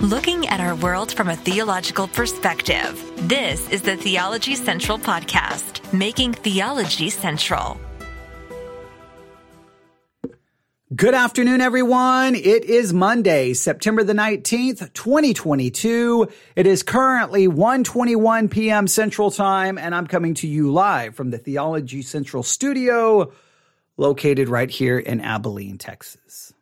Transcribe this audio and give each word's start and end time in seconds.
looking 0.00 0.46
at 0.48 0.60
our 0.60 0.74
world 0.74 1.12
from 1.14 1.28
a 1.28 1.36
theological 1.36 2.06
perspective. 2.06 3.02
This 3.28 3.66
is 3.70 3.80
the 3.80 3.96
Theology 3.96 4.54
Central 4.54 4.98
Podcast, 4.98 5.90
making 5.92 6.34
theology 6.34 7.08
central. 7.08 7.80
Good 10.94 11.14
afternoon, 11.14 11.60
everyone. 11.62 12.34
It 12.34 12.64
is 12.64 12.92
Monday, 12.92 13.54
September 13.54 14.04
the 14.04 14.12
19th, 14.12 14.92
2022. 14.92 16.28
It 16.54 16.66
is 16.66 16.82
currently 16.82 17.48
1.21 17.48 18.50
p.m. 18.50 18.86
Central 18.86 19.30
Time, 19.30 19.78
and 19.78 19.94
I'm 19.94 20.06
coming 20.06 20.34
to 20.34 20.46
you 20.46 20.72
live 20.72 21.14
from 21.14 21.30
the 21.30 21.38
Theology 21.38 22.02
Central 22.02 22.42
studio 22.42 23.32
located 23.96 24.48
right 24.48 24.70
here 24.70 24.98
in 24.98 25.22
Abilene, 25.22 25.78
Texas. 25.78 26.52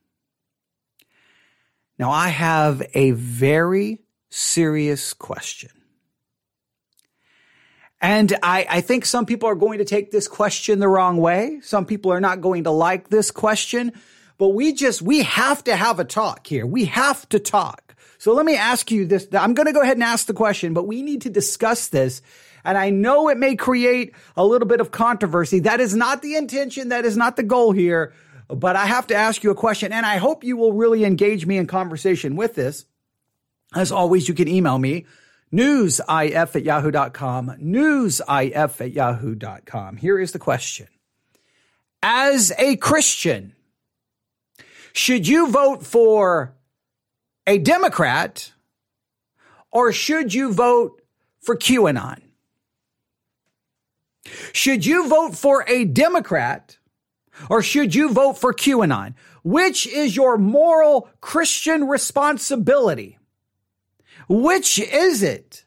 Now, 2.05 2.11
I 2.11 2.29
have 2.29 2.82
a 2.93 3.12
very 3.12 4.03
serious 4.29 5.14
question. 5.14 5.71
And 7.99 8.31
I, 8.43 8.67
I, 8.68 8.81
think 8.82 9.07
some 9.07 9.25
people 9.25 9.49
are 9.49 9.54
going 9.54 9.79
to 9.79 9.86
take 9.86 10.11
this 10.11 10.29
question 10.29 10.81
the 10.81 10.86
wrong 10.86 11.17
way. 11.17 11.61
Some 11.62 11.86
people 11.86 12.12
are 12.12 12.21
not 12.21 12.43
going 12.43 12.64
to 12.64 12.71
like 12.71 13.09
this 13.09 13.31
question, 13.31 13.95
but 14.36 14.48
we 14.48 14.75
just, 14.75 15.00
we 15.00 15.22
have 15.22 15.64
to 15.64 15.75
have 15.75 15.98
a 15.98 16.04
talk 16.04 16.46
here. 16.46 16.67
We 16.67 16.85
have 16.85 17.26
to 17.31 17.39
talk. 17.39 17.96
So 18.18 18.34
let 18.34 18.45
me 18.45 18.54
ask 18.54 18.90
you 18.90 19.07
this. 19.07 19.26
I'm 19.32 19.54
going 19.54 19.68
to 19.68 19.73
go 19.73 19.81
ahead 19.81 19.96
and 19.96 20.04
ask 20.04 20.26
the 20.26 20.34
question, 20.34 20.75
but 20.75 20.86
we 20.86 21.00
need 21.00 21.23
to 21.23 21.31
discuss 21.31 21.89
this. 21.89 22.21
And 22.67 22.76
I 22.76 22.90
know 22.90 23.31
it 23.31 23.39
may 23.39 23.57
create 23.57 24.14
a 24.36 24.45
little 24.45 24.68
bit 24.68 24.82
of 24.82 24.90
controversy. 24.90 25.61
That 25.61 25.81
is 25.81 25.96
not 25.96 26.21
the 26.21 26.36
intention. 26.36 26.90
That 26.90 27.07
is 27.07 27.17
not 27.17 27.36
the 27.36 27.43
goal 27.43 27.73
here. 27.73 28.12
But 28.48 28.76
I 28.76 28.86
have 28.86 29.07
to 29.08 29.14
ask 29.14 29.43
you 29.43 29.50
a 29.50 29.54
question, 29.54 29.93
and 29.93 30.04
I 30.04 30.16
hope 30.16 30.44
you 30.44 30.57
will 30.57 30.72
really 30.72 31.04
engage 31.04 31.46
me 31.46 31.57
in 31.57 31.66
conversation 31.66 32.36
with 32.36 32.55
this. 32.55 32.84
As 33.75 33.91
always, 33.91 34.28
you 34.28 34.34
can 34.34 34.48
email 34.48 34.78
me, 34.78 35.06
newsif 35.53 36.55
at 36.56 36.62
yahoo.com, 36.62 37.56
newsif 37.61 38.81
at 38.81 38.92
yahoo.com. 38.92 39.97
Here 39.97 40.19
is 40.19 40.33
the 40.33 40.39
question. 40.39 40.89
As 42.03 42.53
a 42.59 42.77
Christian, 42.77 43.55
should 44.92 45.27
you 45.27 45.51
vote 45.51 45.84
for 45.84 46.55
a 47.47 47.58
Democrat 47.58 48.53
or 49.73 49.92
should 49.92 50.33
you 50.33 50.53
vote 50.53 51.01
for 51.41 51.56
QAnon? 51.56 52.20
Should 54.53 54.86
you 54.86 55.08
vote 55.08 55.34
for 55.34 55.64
a 55.67 55.84
Democrat 55.84 56.79
or 57.49 57.63
should 57.63 57.95
you 57.95 58.11
vote 58.11 58.35
for 58.39 58.53
QAnon? 58.53 59.15
Which 59.43 59.87
is 59.87 60.17
your 60.17 60.39
moral 60.39 61.09
Christian 61.21 61.87
responsibility? 61.87 63.19
Which 64.29 64.79
is 64.79 65.23
it? 65.23 65.64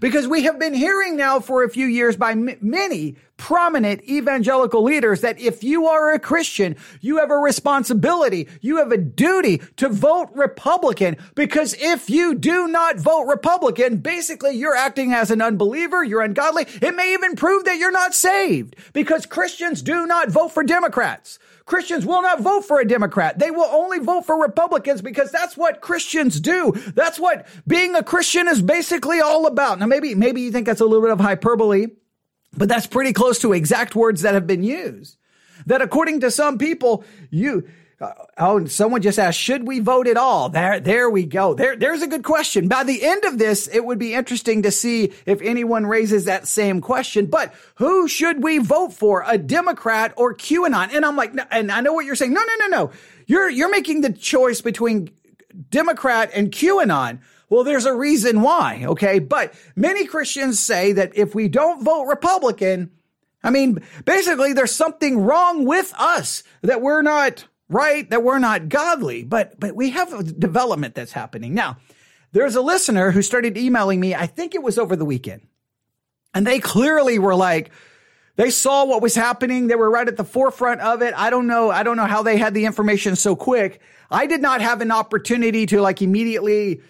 Because 0.00 0.28
we 0.28 0.42
have 0.42 0.58
been 0.58 0.74
hearing 0.74 1.16
now 1.16 1.40
for 1.40 1.62
a 1.62 1.70
few 1.70 1.86
years 1.86 2.16
by 2.16 2.32
m- 2.32 2.56
many 2.60 3.16
prominent 3.36 4.02
evangelical 4.02 4.82
leaders 4.82 5.20
that 5.22 5.40
if 5.40 5.62
you 5.62 5.86
are 5.86 6.12
a 6.12 6.18
Christian, 6.18 6.76
you 7.00 7.18
have 7.18 7.30
a 7.30 7.36
responsibility, 7.36 8.48
you 8.60 8.78
have 8.78 8.92
a 8.92 8.98
duty 8.98 9.62
to 9.76 9.88
vote 9.88 10.30
Republican 10.34 11.16
because 11.34 11.74
if 11.78 12.10
you 12.10 12.34
do 12.34 12.66
not 12.66 12.98
vote 12.98 13.26
Republican, 13.26 13.98
basically 13.98 14.56
you're 14.56 14.74
acting 14.74 15.12
as 15.12 15.30
an 15.30 15.40
unbeliever, 15.40 16.02
you're 16.04 16.22
ungodly. 16.22 16.66
It 16.82 16.94
may 16.94 17.14
even 17.14 17.36
prove 17.36 17.64
that 17.64 17.78
you're 17.78 17.92
not 17.92 18.14
saved 18.14 18.76
because 18.92 19.24
Christians 19.24 19.80
do 19.82 20.06
not 20.06 20.28
vote 20.28 20.52
for 20.52 20.64
Democrats. 20.64 21.38
Christians 21.68 22.06
will 22.06 22.22
not 22.22 22.40
vote 22.40 22.62
for 22.62 22.80
a 22.80 22.88
Democrat. 22.88 23.38
They 23.38 23.50
will 23.50 23.68
only 23.70 23.98
vote 23.98 24.24
for 24.24 24.40
Republicans 24.40 25.02
because 25.02 25.30
that's 25.30 25.54
what 25.54 25.82
Christians 25.82 26.40
do. 26.40 26.72
That's 26.94 27.20
what 27.20 27.46
being 27.66 27.94
a 27.94 28.02
Christian 28.02 28.48
is 28.48 28.62
basically 28.62 29.20
all 29.20 29.46
about. 29.46 29.78
Now, 29.78 29.84
maybe, 29.84 30.14
maybe 30.14 30.40
you 30.40 30.50
think 30.50 30.66
that's 30.66 30.80
a 30.80 30.86
little 30.86 31.02
bit 31.02 31.10
of 31.10 31.20
hyperbole, 31.20 31.88
but 32.56 32.70
that's 32.70 32.86
pretty 32.86 33.12
close 33.12 33.38
to 33.40 33.52
exact 33.52 33.94
words 33.94 34.22
that 34.22 34.32
have 34.32 34.46
been 34.46 34.62
used. 34.62 35.18
That 35.66 35.82
according 35.82 36.20
to 36.20 36.30
some 36.30 36.56
people, 36.56 37.04
you, 37.30 37.68
Uh, 38.00 38.12
oh, 38.38 38.64
someone 38.66 39.02
just 39.02 39.18
asked, 39.18 39.40
should 39.40 39.66
we 39.66 39.80
vote 39.80 40.06
at 40.06 40.16
all? 40.16 40.48
There, 40.48 40.78
there 40.78 41.10
we 41.10 41.24
go. 41.24 41.54
There, 41.54 41.74
there's 41.74 42.00
a 42.00 42.06
good 42.06 42.22
question. 42.22 42.68
By 42.68 42.84
the 42.84 43.04
end 43.04 43.24
of 43.24 43.38
this, 43.38 43.66
it 43.66 43.84
would 43.84 43.98
be 43.98 44.14
interesting 44.14 44.62
to 44.62 44.70
see 44.70 45.12
if 45.26 45.42
anyone 45.42 45.84
raises 45.84 46.26
that 46.26 46.46
same 46.46 46.80
question. 46.80 47.26
But 47.26 47.52
who 47.74 48.06
should 48.06 48.44
we 48.44 48.58
vote 48.58 48.92
for? 48.92 49.24
A 49.26 49.36
Democrat 49.36 50.12
or 50.16 50.32
QAnon? 50.32 50.94
And 50.94 51.04
I'm 51.04 51.16
like, 51.16 51.32
and 51.50 51.72
I 51.72 51.80
know 51.80 51.92
what 51.92 52.06
you're 52.06 52.14
saying. 52.14 52.32
No, 52.32 52.44
no, 52.44 52.66
no, 52.66 52.84
no. 52.84 52.92
You're, 53.26 53.50
you're 53.50 53.70
making 53.70 54.02
the 54.02 54.12
choice 54.12 54.60
between 54.60 55.10
Democrat 55.70 56.30
and 56.32 56.52
QAnon. 56.52 57.18
Well, 57.50 57.64
there's 57.64 57.86
a 57.86 57.94
reason 57.94 58.42
why. 58.42 58.84
Okay. 58.86 59.18
But 59.18 59.54
many 59.74 60.06
Christians 60.06 60.60
say 60.60 60.92
that 60.92 61.16
if 61.16 61.34
we 61.34 61.48
don't 61.48 61.82
vote 61.82 62.04
Republican, 62.04 62.92
I 63.42 63.50
mean, 63.50 63.82
basically 64.04 64.52
there's 64.52 64.70
something 64.70 65.18
wrong 65.18 65.64
with 65.64 65.92
us 65.98 66.44
that 66.62 66.80
we're 66.80 67.02
not 67.02 67.44
right? 67.68 68.08
That 68.10 68.22
we're 68.22 68.38
not 68.38 68.68
godly, 68.68 69.24
but, 69.24 69.58
but 69.58 69.74
we 69.74 69.90
have 69.90 70.12
a 70.12 70.22
development 70.22 70.94
that's 70.94 71.12
happening. 71.12 71.54
Now, 71.54 71.78
there's 72.32 72.56
a 72.56 72.62
listener 72.62 73.10
who 73.10 73.22
started 73.22 73.56
emailing 73.56 74.00
me. 74.00 74.14
I 74.14 74.26
think 74.26 74.54
it 74.54 74.62
was 74.62 74.78
over 74.78 74.96
the 74.96 75.04
weekend 75.04 75.42
and 76.34 76.46
they 76.46 76.60
clearly 76.60 77.18
were 77.18 77.34
like, 77.34 77.70
they 78.36 78.50
saw 78.50 78.84
what 78.84 79.02
was 79.02 79.14
happening. 79.14 79.66
They 79.66 79.74
were 79.74 79.90
right 79.90 80.06
at 80.06 80.16
the 80.16 80.24
forefront 80.24 80.80
of 80.80 81.02
it. 81.02 81.12
I 81.16 81.30
don't 81.30 81.48
know. 81.48 81.70
I 81.70 81.82
don't 81.82 81.96
know 81.96 82.06
how 82.06 82.22
they 82.22 82.36
had 82.36 82.54
the 82.54 82.66
information 82.66 83.16
so 83.16 83.34
quick. 83.34 83.80
I 84.10 84.26
did 84.26 84.40
not 84.40 84.60
have 84.60 84.80
an 84.80 84.92
opportunity 84.92 85.66
to 85.66 85.80
like 85.80 86.00
immediately 86.00 86.80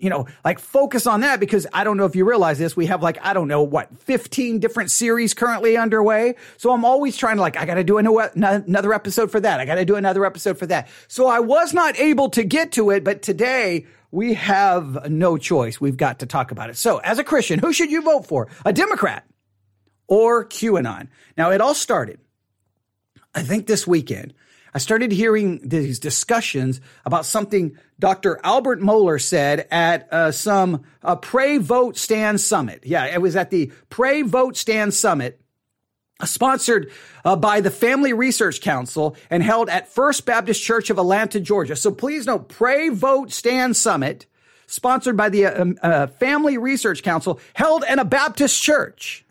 you 0.00 0.10
know, 0.10 0.26
like 0.44 0.58
focus 0.58 1.06
on 1.06 1.20
that 1.20 1.40
because 1.40 1.66
I 1.72 1.84
don't 1.84 1.96
know 1.96 2.06
if 2.06 2.16
you 2.16 2.24
realize 2.24 2.58
this. 2.58 2.74
We 2.74 2.86
have 2.86 3.02
like, 3.02 3.18
I 3.22 3.34
don't 3.34 3.48
know 3.48 3.62
what, 3.62 3.96
15 4.00 4.58
different 4.58 4.90
series 4.90 5.34
currently 5.34 5.76
underway. 5.76 6.36
So 6.56 6.72
I'm 6.72 6.84
always 6.84 7.16
trying 7.16 7.36
to 7.36 7.42
like, 7.42 7.56
I 7.56 7.66
got 7.66 7.74
to 7.74 7.84
do 7.84 7.98
another 7.98 8.92
episode 8.94 9.30
for 9.30 9.38
that. 9.40 9.60
I 9.60 9.66
got 9.66 9.74
to 9.74 9.84
do 9.84 9.96
another 9.96 10.24
episode 10.24 10.58
for 10.58 10.66
that. 10.66 10.88
So 11.08 11.26
I 11.26 11.40
was 11.40 11.74
not 11.74 11.98
able 12.00 12.30
to 12.30 12.42
get 12.42 12.72
to 12.72 12.90
it, 12.90 13.04
but 13.04 13.22
today 13.22 13.86
we 14.10 14.34
have 14.34 15.10
no 15.10 15.36
choice. 15.36 15.80
We've 15.80 15.96
got 15.96 16.20
to 16.20 16.26
talk 16.26 16.50
about 16.50 16.70
it. 16.70 16.76
So 16.76 16.98
as 16.98 17.18
a 17.18 17.24
Christian, 17.24 17.58
who 17.58 17.72
should 17.72 17.90
you 17.90 18.02
vote 18.02 18.26
for? 18.26 18.48
A 18.64 18.72
Democrat 18.72 19.24
or 20.08 20.46
QAnon? 20.46 21.08
Now 21.36 21.50
it 21.50 21.60
all 21.60 21.74
started, 21.74 22.18
I 23.34 23.42
think 23.42 23.66
this 23.66 23.86
weekend 23.86 24.34
I 24.72 24.78
started 24.78 25.12
hearing 25.12 25.60
these 25.68 25.98
discussions 25.98 26.80
about 27.04 27.26
something 27.26 27.76
Dr. 27.98 28.40
Albert 28.44 28.80
Mohler 28.80 29.20
said 29.20 29.66
at 29.70 30.12
uh, 30.12 30.32
some 30.32 30.84
uh, 31.02 31.16
Pray 31.16 31.58
Vote 31.58 31.96
Stand 31.96 32.40
Summit. 32.40 32.84
Yeah, 32.84 33.06
it 33.06 33.20
was 33.20 33.36
at 33.36 33.50
the 33.50 33.72
Pray 33.88 34.22
Vote 34.22 34.56
Stand 34.56 34.94
Summit, 34.94 35.40
sponsored 36.24 36.90
uh, 37.24 37.36
by 37.36 37.60
the 37.60 37.70
Family 37.70 38.12
Research 38.12 38.60
Council 38.60 39.16
and 39.28 39.42
held 39.42 39.68
at 39.68 39.88
First 39.88 40.24
Baptist 40.24 40.62
Church 40.62 40.90
of 40.90 40.98
Atlanta, 40.98 41.40
Georgia. 41.40 41.76
So 41.76 41.90
please 41.90 42.26
note, 42.26 42.48
Pray 42.48 42.88
Vote 42.90 43.32
Stand 43.32 43.76
Summit, 43.76 44.26
sponsored 44.66 45.16
by 45.16 45.28
the 45.28 45.46
uh, 45.46 45.64
uh, 45.82 46.06
Family 46.06 46.58
Research 46.58 47.02
Council, 47.02 47.40
held 47.54 47.84
in 47.88 47.98
a 47.98 48.04
Baptist 48.04 48.62
church. 48.62 49.24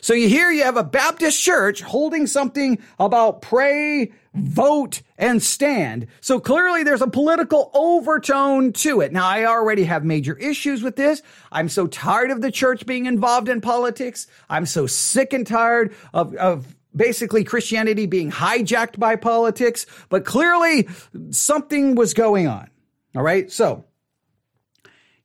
So 0.00 0.12
you 0.12 0.28
hear 0.28 0.50
you 0.50 0.64
have 0.64 0.76
a 0.76 0.84
Baptist 0.84 1.40
church 1.40 1.80
holding 1.80 2.26
something 2.26 2.78
about 2.98 3.40
pray, 3.40 4.12
vote, 4.34 5.02
and 5.16 5.42
stand. 5.42 6.06
So 6.20 6.40
clearly 6.40 6.82
there's 6.82 7.02
a 7.02 7.06
political 7.06 7.70
overtone 7.72 8.72
to 8.74 9.00
it. 9.00 9.12
Now 9.12 9.26
I 9.26 9.44
already 9.46 9.84
have 9.84 10.04
major 10.04 10.36
issues 10.36 10.82
with 10.82 10.96
this. 10.96 11.22
I'm 11.52 11.68
so 11.68 11.86
tired 11.86 12.30
of 12.30 12.40
the 12.40 12.50
church 12.50 12.84
being 12.84 13.06
involved 13.06 13.48
in 13.48 13.60
politics. 13.60 14.26
I'm 14.50 14.66
so 14.66 14.86
sick 14.86 15.32
and 15.32 15.46
tired 15.46 15.94
of, 16.12 16.34
of 16.34 16.74
basically 16.94 17.44
Christianity 17.44 18.06
being 18.06 18.30
hijacked 18.30 18.98
by 18.98 19.16
politics, 19.16 19.86
but 20.08 20.24
clearly 20.24 20.88
something 21.30 21.94
was 21.94 22.14
going 22.14 22.46
on. 22.48 22.70
All 23.14 23.22
right. 23.22 23.50
So 23.50 23.84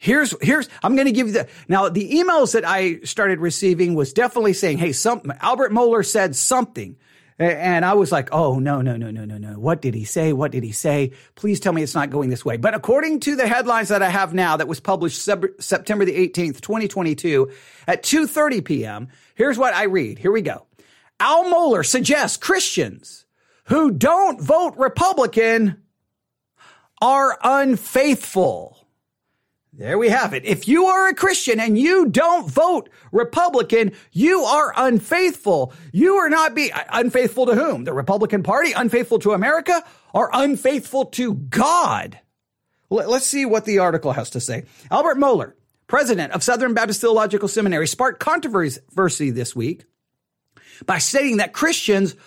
Here's, 0.01 0.33
here's, 0.41 0.69
I'm 0.81 0.95
going 0.95 1.07
to 1.07 1.11
give 1.11 1.27
you 1.27 1.33
the, 1.33 1.47
now 1.67 1.89
the 1.89 2.09
emails 2.09 2.53
that 2.53 2.65
I 2.65 3.01
started 3.01 3.39
receiving 3.39 3.95
was 3.95 4.13
definitely 4.13 4.53
saying, 4.53 4.77
Hey, 4.77 4.93
some, 4.93 5.21
Albert 5.41 5.73
Mohler 5.73 6.05
said 6.05 6.37
something. 6.37 6.95
And 7.39 7.85
I 7.85 7.93
was 7.93 8.11
like, 8.11 8.29
oh, 8.33 8.59
no, 8.59 8.81
no, 8.81 8.97
no, 8.97 9.11
no, 9.11 9.23
no, 9.23 9.37
no. 9.37 9.57
What 9.57 9.81
did 9.81 9.95
he 9.95 10.03
say? 10.03 10.33
What 10.33 10.51
did 10.51 10.61
he 10.61 10.73
say? 10.73 11.13
Please 11.35 11.61
tell 11.61 11.71
me 11.71 11.81
it's 11.81 11.95
not 11.95 12.09
going 12.09 12.29
this 12.29 12.43
way. 12.43 12.57
But 12.57 12.73
according 12.73 13.21
to 13.21 13.37
the 13.37 13.47
headlines 13.47 13.87
that 13.87 14.03
I 14.03 14.09
have 14.09 14.33
now 14.33 14.57
that 14.57 14.67
was 14.67 14.81
published 14.81 15.21
September 15.21 16.03
the 16.03 16.29
18th, 16.29 16.59
2022 16.59 17.49
at 17.87 18.03
2.30 18.03 18.65
p.m., 18.65 19.07
here's 19.35 19.57
what 19.57 19.73
I 19.73 19.83
read. 19.83 20.19
Here 20.19 20.33
we 20.33 20.41
go. 20.41 20.65
Al 21.21 21.45
Mohler 21.45 21.85
suggests 21.85 22.35
Christians 22.35 23.25
who 23.65 23.91
don't 23.91 24.41
vote 24.41 24.73
Republican 24.77 25.81
are 27.01 27.37
unfaithful. 27.41 28.78
There 29.79 29.97
we 29.97 30.09
have 30.09 30.33
it. 30.33 30.43
If 30.43 30.67
you 30.67 30.87
are 30.87 31.07
a 31.07 31.15
Christian 31.15 31.57
and 31.57 31.79
you 31.79 32.07
don't 32.07 32.49
vote 32.49 32.89
Republican, 33.13 33.93
you 34.11 34.41
are 34.41 34.73
unfaithful. 34.75 35.73
You 35.93 36.15
are 36.15 36.29
not 36.29 36.53
be 36.53 36.69
uh, 36.69 36.83
unfaithful 36.91 37.45
to 37.45 37.55
whom? 37.55 37.85
The 37.85 37.93
Republican 37.93 38.43
Party? 38.43 38.73
Unfaithful 38.73 39.19
to 39.19 39.31
America? 39.31 39.81
Or 40.13 40.29
unfaithful 40.33 41.05
to 41.05 41.33
God? 41.33 42.19
Let's 42.89 43.25
see 43.25 43.45
what 43.45 43.63
the 43.63 43.79
article 43.79 44.11
has 44.11 44.31
to 44.31 44.41
say. 44.41 44.65
Albert 44.91 45.17
Mohler, 45.17 45.53
president 45.87 46.33
of 46.33 46.43
Southern 46.43 46.73
Baptist 46.73 46.99
Theological 46.99 47.47
Seminary, 47.47 47.87
sparked 47.87 48.19
controversy 48.19 49.29
this 49.29 49.55
week 49.55 49.85
by 50.85 50.97
stating 50.97 51.37
that 51.37 51.53
Christians 51.53 52.17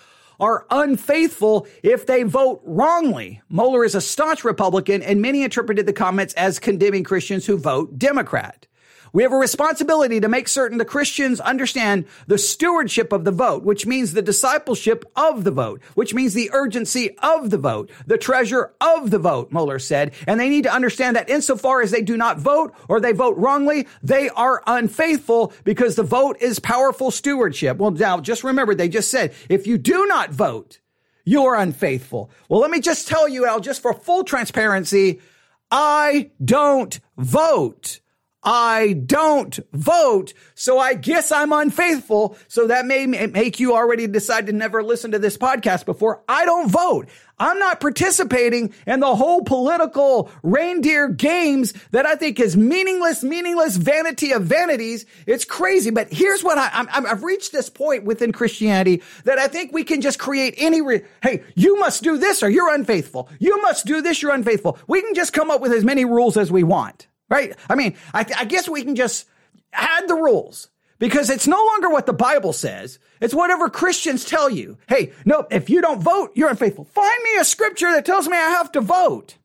are 0.43 0.65
unfaithful 0.69 1.65
if 1.83 2.05
they 2.05 2.23
vote 2.23 2.61
wrongly. 2.65 3.41
Mohler 3.49 3.85
is 3.85 3.95
a 3.95 4.01
staunch 4.01 4.43
Republican, 4.43 5.01
and 5.01 5.21
many 5.21 5.41
interpreted 5.41 5.85
the 5.85 5.93
comments 5.93 6.33
as 6.33 6.59
condemning 6.59 7.05
Christians 7.05 7.45
who 7.45 7.57
vote 7.57 7.97
Democrat. 7.97 8.67
We 9.13 9.21
have 9.21 9.31
a 9.31 9.37
responsibility 9.37 10.19
to 10.19 10.27
make 10.27 10.47
certain 10.47 10.79
the 10.79 10.85
Christians 10.85 11.39
understand 11.39 12.05
the 12.25 12.39
stewardship 12.39 13.13
of 13.13 13.25
the 13.25 13.31
vote, 13.31 13.63
which 13.63 13.85
means 13.85 14.13
the 14.13 14.23
discipleship 14.23 15.05
of 15.15 15.43
the 15.43 15.51
vote, 15.51 15.83
which 15.93 16.15
means 16.15 16.33
the 16.33 16.49
urgency 16.51 17.15
of 17.19 17.51
the 17.51 17.59
vote, 17.59 17.91
the 18.07 18.17
treasure 18.17 18.73
of 18.81 19.11
the 19.11 19.19
vote, 19.19 19.51
Mohler 19.51 19.79
said. 19.79 20.13
And 20.25 20.39
they 20.39 20.49
need 20.49 20.63
to 20.63 20.73
understand 20.73 21.15
that 21.15 21.29
insofar 21.29 21.83
as 21.83 21.91
they 21.91 22.01
do 22.01 22.17
not 22.17 22.39
vote 22.39 22.73
or 22.89 22.99
they 22.99 23.11
vote 23.11 23.37
wrongly, 23.37 23.87
they 24.01 24.29
are 24.29 24.63
unfaithful 24.65 25.53
because 25.63 25.95
the 25.95 26.01
vote 26.01 26.37
is 26.41 26.57
powerful 26.57 27.11
stewardship. 27.11 27.77
Well, 27.77 27.91
now 27.91 28.19
just 28.19 28.43
remember, 28.43 28.73
they 28.73 28.89
just 28.89 29.11
said, 29.11 29.35
if 29.47 29.67
you 29.67 29.77
do 29.77 30.07
not 30.07 30.31
vote, 30.31 30.79
you're 31.23 31.53
unfaithful. 31.53 32.31
Well, 32.49 32.61
let 32.61 32.71
me 32.71 32.79
just 32.79 33.07
tell 33.07 33.29
you, 33.29 33.45
Al, 33.45 33.59
just 33.59 33.83
for 33.83 33.93
full 33.93 34.23
transparency, 34.23 35.21
I 35.69 36.31
don't 36.43 36.99
vote. 37.15 37.99
I 38.43 38.93
don't 39.05 39.57
vote, 39.71 40.33
so 40.53 40.77
I 40.77 40.95
guess 40.95 41.31
I'm 41.31 41.53
unfaithful. 41.53 42.37
So 42.47 42.67
that 42.67 42.85
may 42.85 43.05
make 43.05 43.59
you 43.59 43.73
already 43.73 44.07
decide 44.07 44.47
to 44.47 44.53
never 44.53 44.83
listen 44.83 45.11
to 45.11 45.19
this 45.19 45.37
podcast 45.37 45.85
before. 45.85 46.23
I 46.27 46.43
don't 46.43 46.69
vote. 46.69 47.07
I'm 47.39 47.57
not 47.57 47.79
participating 47.79 48.73
in 48.85 48.99
the 48.99 49.15
whole 49.15 49.41
political 49.41 50.29
reindeer 50.43 51.09
games 51.09 51.73
that 51.91 52.05
I 52.05 52.15
think 52.15 52.39
is 52.39 52.55
meaningless, 52.55 53.23
meaningless 53.23 53.75
vanity 53.75 54.31
of 54.31 54.43
vanities. 54.43 55.05
It's 55.25 55.45
crazy. 55.45 55.89
But 55.89 56.11
here's 56.11 56.43
what 56.43 56.57
I, 56.57 56.69
i 56.73 57.07
have 57.07 57.23
reached 57.23 57.51
this 57.51 57.69
point 57.69 58.03
within 58.03 58.31
Christianity 58.33 59.01
that 59.23 59.39
I 59.39 59.47
think 59.47 59.73
we 59.73 59.83
can 59.83 60.01
just 60.01 60.19
create 60.19 60.53
any, 60.57 60.81
re- 60.81 61.03
hey, 61.21 61.43
you 61.55 61.79
must 61.79 62.03
do 62.03 62.17
this 62.17 62.43
or 62.43 62.49
you're 62.49 62.73
unfaithful. 62.73 63.29
You 63.39 63.61
must 63.61 63.85
do 63.85 64.01
this, 64.01 64.21
you're 64.21 64.33
unfaithful. 64.33 64.77
We 64.87 65.01
can 65.01 65.15
just 65.15 65.33
come 65.33 65.49
up 65.49 65.61
with 65.61 65.71
as 65.71 65.83
many 65.83 66.05
rules 66.05 66.37
as 66.37 66.51
we 66.51 66.63
want 66.63 67.07
right? 67.33 67.55
I 67.67 67.73
mean, 67.73 67.95
I, 68.13 68.25
I 68.37 68.45
guess 68.45 68.69
we 68.69 68.83
can 68.83 68.95
just 68.95 69.27
add 69.73 70.07
the 70.07 70.13
rules 70.13 70.69
because 70.99 71.31
it's 71.31 71.47
no 71.47 71.57
longer 71.71 71.89
what 71.89 72.05
the 72.05 72.13
Bible 72.13 72.53
says. 72.53 72.99
It's 73.19 73.33
whatever 73.33 73.69
Christians 73.69 74.23
tell 74.23 74.51
you. 74.51 74.77
Hey, 74.87 75.13
no, 75.25 75.47
if 75.49 75.67
you 75.67 75.81
don't 75.81 76.01
vote, 76.01 76.31
you're 76.35 76.49
unfaithful. 76.49 76.85
Find 76.85 77.23
me 77.23 77.39
a 77.39 77.43
scripture 77.43 77.91
that 77.91 78.05
tells 78.05 78.27
me 78.27 78.37
I 78.37 78.51
have 78.51 78.71
to 78.73 78.81
vote. 78.81 79.37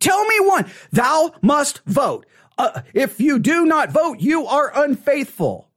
Tell 0.00 0.24
me 0.24 0.40
one. 0.40 0.68
Thou 0.90 1.32
must 1.42 1.80
vote. 1.86 2.26
Uh, 2.56 2.82
if 2.92 3.20
you 3.20 3.38
do 3.38 3.64
not 3.64 3.92
vote, 3.92 4.18
you 4.18 4.46
are 4.46 4.72
unfaithful. 4.74 5.68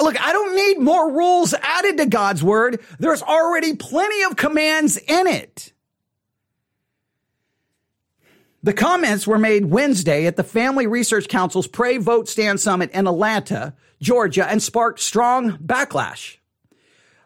Look, 0.00 0.20
I 0.20 0.32
don't 0.32 0.54
need 0.54 0.78
more 0.78 1.10
rules 1.10 1.54
added 1.54 1.96
to 1.98 2.06
God's 2.06 2.44
word. 2.44 2.80
There's 3.00 3.22
already 3.22 3.74
plenty 3.74 4.22
of 4.22 4.36
commands 4.36 4.96
in 4.96 5.26
it. 5.26 5.72
The 8.62 8.74
comments 8.74 9.26
were 9.26 9.38
made 9.38 9.64
Wednesday 9.64 10.26
at 10.26 10.36
the 10.36 10.44
Family 10.44 10.86
Research 10.86 11.28
Council's 11.28 11.66
Pray 11.66 11.96
Vote 11.96 12.28
Stand 12.28 12.60
Summit 12.60 12.90
in 12.90 13.06
Atlanta, 13.06 13.72
Georgia, 14.02 14.46
and 14.46 14.62
sparked 14.62 15.00
strong 15.00 15.52
backlash. 15.56 16.36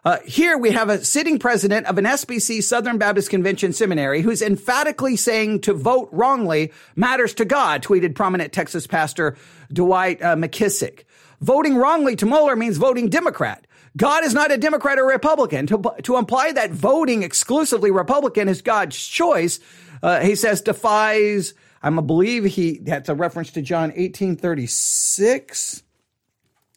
Uh, 0.05 0.19
here 0.25 0.57
we 0.57 0.71
have 0.71 0.87
a 0.87 1.03
sitting 1.03 1.37
president 1.37 1.87
of 1.87 1.97
an 1.97 2.05
SBC 2.05 2.63
Southern 2.63 2.97
Baptist 2.97 3.29
Convention 3.29 3.73
seminary 3.73 4.21
who's 4.21 4.41
emphatically 4.41 5.17
saying 5.17 5.59
to 5.59 5.73
vote 5.73 6.07
wrongly 6.13 6.71
matters 6.95 7.33
to 7.33 7.43
God, 7.43 7.83
tweeted 7.83 8.15
prominent 8.15 8.53
Texas 8.53 8.87
pastor 8.87 9.35
Dwight 9.73 10.21
uh, 10.21 10.37
McKissic. 10.37 11.03
Voting 11.41 11.75
wrongly 11.75 12.15
to 12.15 12.25
Mohler 12.25 12.57
means 12.57 12.77
voting 12.77 13.09
Democrat. 13.09 13.64
God 13.97 14.25
is 14.25 14.33
not 14.33 14.51
a 14.51 14.57
Democrat 14.57 14.99
or 14.99 15.07
Republican. 15.07 15.67
To, 15.67 15.81
to 16.03 16.17
imply 16.17 16.51
that 16.51 16.71
voting 16.71 17.23
exclusively 17.23 17.91
Republican 17.91 18.49
is 18.49 18.61
God's 18.61 19.07
choice 19.07 19.61
uh, 20.05 20.21
he 20.21 20.35
says 20.35 20.61
defies, 20.61 21.55
I'm 21.81 21.97
a 21.97 22.01
believe 22.01 22.45
he, 22.45 22.79
that's 22.79 23.09
a 23.09 23.15
reference 23.15 23.51
to 23.53 23.63
John 23.63 23.89
1836. 23.89 25.83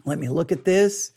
Let 0.05 0.19
me 0.19 0.29
look 0.29 0.51
at 0.51 0.65
this. 0.65 1.13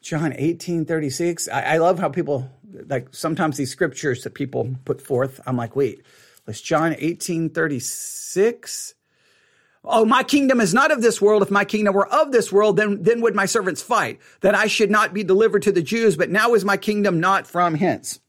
John 0.00 0.22
1836. 0.22 1.48
I, 1.48 1.62
I 1.62 1.76
love 1.78 1.98
how 1.98 2.08
people, 2.08 2.50
like 2.86 3.14
sometimes 3.14 3.58
these 3.58 3.70
scriptures 3.70 4.24
that 4.24 4.34
people 4.34 4.74
put 4.86 5.02
forth, 5.02 5.40
I'm 5.46 5.56
like, 5.56 5.76
wait, 5.76 6.02
was 6.46 6.62
John 6.62 6.92
1836? 6.92 8.94
Oh, 9.84 10.06
my 10.06 10.22
kingdom 10.22 10.60
is 10.60 10.72
not 10.72 10.90
of 10.90 11.02
this 11.02 11.20
world. 11.20 11.42
If 11.42 11.50
my 11.50 11.64
kingdom 11.64 11.94
were 11.94 12.08
of 12.08 12.32
this 12.32 12.50
world, 12.50 12.76
then, 12.78 13.02
then 13.02 13.20
would 13.20 13.34
my 13.34 13.46
servants 13.46 13.82
fight, 13.82 14.18
that 14.40 14.54
I 14.54 14.66
should 14.66 14.90
not 14.90 15.12
be 15.12 15.24
delivered 15.24 15.62
to 15.62 15.72
the 15.72 15.82
Jews, 15.82 16.16
but 16.16 16.30
now 16.30 16.54
is 16.54 16.64
my 16.64 16.78
kingdom 16.78 17.20
not 17.20 17.46
from 17.46 17.74
hence. 17.74 18.20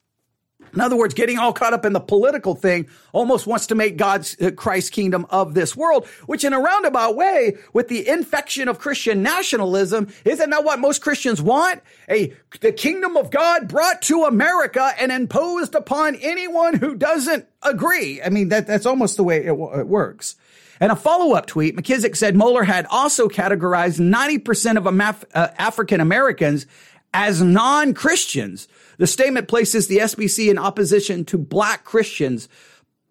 In 0.74 0.82
other 0.82 0.98
words, 0.98 1.14
getting 1.14 1.38
all 1.38 1.54
caught 1.54 1.74
up 1.74 1.86
in 1.86 1.94
the 1.94 2.02
political 2.02 2.54
thing 2.54 2.90
almost 3.14 3.48
wants 3.48 3.68
to 3.68 3.76
make 3.76 3.96
God's 3.96 4.36
uh, 4.42 4.52
Christ 4.52 4.92
kingdom 4.92 5.26
of 5.30 5.54
this 5.54 5.76
world, 5.76 6.06
which 6.26 6.44
in 6.44 6.52
a 6.52 6.60
roundabout 6.60 7.16
way, 7.16 7.56
with 7.72 7.88
the 7.88 8.06
infection 8.06 8.68
of 8.68 8.78
Christian 8.78 9.24
nationalism, 9.24 10.14
isn't 10.26 10.50
that 10.50 10.66
what 10.66 10.80
most 10.80 11.02
Christians 11.02 11.42
want? 11.42 11.82
A, 12.10 12.34
the 12.60 12.74
kingdom 12.74 13.16
of 13.16 13.32
God 13.32 13.70
brought 13.70 14.02
to 14.04 14.24
America 14.24 14.92
and 15.00 15.14
imposed 15.14 15.76
upon 15.76 16.16
anyone 16.16 16.74
who 16.74 16.96
doesn't 16.96 17.48
agree. 17.62 18.22
I 18.22 18.28
mean, 18.28 18.50
that, 18.50 18.68
that's 18.68 18.86
almost 18.86 19.16
the 19.16 19.24
way 19.24 19.46
it, 19.46 19.54
it 19.54 19.88
works. 19.88 20.36
And 20.80 20.92
a 20.92 20.96
follow-up 20.96 21.46
tweet, 21.46 21.76
McKissic 21.76 22.16
said 22.16 22.36
Mohler 22.36 22.66
had 22.66 22.86
also 22.90 23.28
categorized 23.28 24.00
90% 24.00 24.78
of 24.78 25.26
uh, 25.34 25.48
African 25.58 26.02
Americans 26.02 26.68
as 27.14 27.42
non-Christians. 27.42 28.68
The 28.98 29.08
statement 29.08 29.48
places 29.48 29.88
the 29.88 30.00
SBC 30.00 30.50
in 30.50 30.58
opposition 30.58 31.24
to 31.26 31.38
black 31.38 31.86
Christians. 31.86 32.50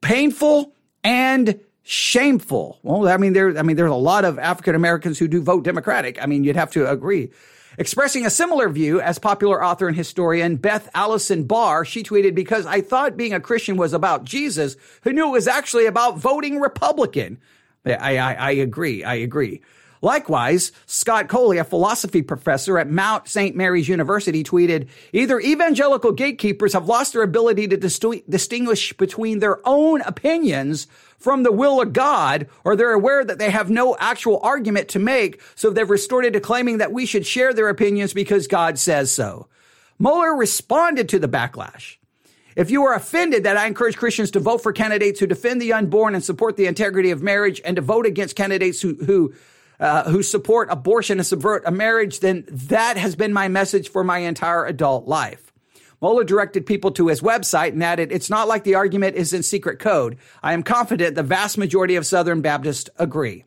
Painful 0.02 0.75
and 1.02 1.58
shameful. 1.82 2.81
Well, 2.82 3.08
I 3.08 3.16
mean, 3.16 3.32
there, 3.32 3.56
I 3.56 3.62
mean, 3.62 3.76
there's 3.76 3.90
a 3.90 3.94
lot 3.94 4.25
of 4.25 4.38
African 4.38 4.75
Americans 4.75 5.19
who 5.19 5.28
do 5.28 5.40
vote 5.40 5.64
Democratic. 5.64 6.22
I 6.22 6.26
mean, 6.26 6.44
you'd 6.44 6.56
have 6.56 6.70
to 6.72 6.90
agree. 6.90 7.31
Expressing 7.76 8.25
a 8.25 8.31
similar 8.31 8.69
view 8.69 9.00
as 9.00 9.19
popular 9.19 9.62
author 9.62 9.88
and 9.88 9.96
historian 9.96 10.56
Beth 10.56 10.88
Allison 10.94 11.44
Barr, 11.44 11.84
she 11.84 12.02
tweeted, 12.02 12.34
because 12.34 12.66
I 12.66 12.81
thought 12.81 13.16
being 13.16 13.32
a 13.32 13.40
Christian 13.40 13.76
was 13.76 13.93
about 13.93 14.25
Jesus, 14.25 14.76
who 15.02 15.12
knew 15.12 15.28
it 15.28 15.32
was 15.32 15.49
actually 15.49 15.87
about 15.87 16.19
voting 16.19 16.61
Republican. 16.61 17.38
I, 17.85 18.17
I, 18.19 18.33
I 18.35 18.50
agree. 18.53 19.05
I 19.05 19.14
agree. 19.14 19.61
Likewise, 20.05 20.71
Scott 20.85 21.29
Coley, 21.29 21.57
a 21.57 21.64
philosophy 21.64 22.21
professor 22.21 22.79
at 22.79 22.91
Mount 22.91 23.26
St. 23.26 23.57
Mary's 23.57 23.88
University, 23.88 24.45
tweeted, 24.45 24.87
either 25.14 25.41
evangelical 25.41 26.12
gatekeepers 26.12 26.75
have 26.75 26.87
lost 26.87 27.14
their 27.14 27.23
ability 27.23 27.69
to 27.69 27.79
distinguish 27.79 28.93
between 28.93 29.38
their 29.38 29.67
own 29.67 30.03
opinions 30.03 30.87
from 31.17 31.43
the 31.43 31.53
will 31.53 31.81
of 31.81 31.95
God, 31.95 32.49
or 32.64 32.76
they're 32.76 32.93
aware 32.93 33.25
that 33.25 33.38
they 33.38 33.49
have 33.49 33.71
no 33.71 33.97
actual 33.99 34.41
argument 34.43 34.91
to 34.91 34.99
make, 34.99 35.41
so 35.55 35.71
they've 35.71 35.88
resorted 35.88 36.35
to 36.35 36.41
claiming 36.41 36.76
that 36.76 36.93
we 36.93 37.07
should 37.07 37.25
share 37.25 37.55
their 37.55 37.71
opinions 37.71 38.12
because 38.12 38.47
God 38.47 38.79
says 38.79 39.11
so. 39.11 39.49
Mohler 39.99 40.38
responded 40.38 41.09
to 41.09 41.19
the 41.19 41.29
backlash. 41.29 41.97
If 42.56 42.70
you 42.70 42.84
are 42.84 42.94
offended 42.94 43.44
that 43.44 43.56
I 43.56 43.66
encourage 43.66 43.96
Christians 43.96 44.30
to 44.32 44.40
vote 44.40 44.62
for 44.62 44.73
candidates 44.73 45.20
who 45.20 45.26
defend 45.26 45.61
the 45.61 45.73
unborn 45.73 46.14
and 46.14 46.23
support 46.23 46.56
the 46.56 46.66
integrity 46.66 47.11
of 47.11 47.23
marriage 47.23 47.61
and 47.64 47.76
to 47.76 47.82
vote 47.82 48.06
against 48.06 48.37
candidates 48.37 48.80
who, 48.80 48.94
who 49.04 49.34
uh, 49.80 50.08
who 50.08 50.23
support 50.23 50.68
abortion 50.70 51.18
and 51.18 51.26
subvert 51.26 51.62
a 51.66 51.70
marriage, 51.70 52.20
then 52.20 52.44
that 52.49 52.96
has 52.96 53.16
been 53.16 53.32
my 53.32 53.49
message 53.49 53.88
for 53.88 54.04
my 54.04 54.18
entire 54.18 54.64
adult 54.64 55.06
life. 55.06 55.52
Mohler 56.00 56.26
directed 56.26 56.66
people 56.66 56.90
to 56.92 57.08
his 57.08 57.20
website 57.20 57.73
and 57.73 57.82
added, 57.82 58.12
It's 58.12 58.30
not 58.30 58.46
like 58.46 58.64
the 58.64 58.75
argument 58.75 59.16
is 59.16 59.32
in 59.32 59.42
secret 59.42 59.78
code. 59.78 60.16
I 60.42 60.52
am 60.52 60.62
confident 60.62 61.14
the 61.14 61.23
vast 61.23 61.58
majority 61.58 61.96
of 61.96 62.06
Southern 62.06 62.40
Baptists 62.40 62.90
agree. 62.99 63.44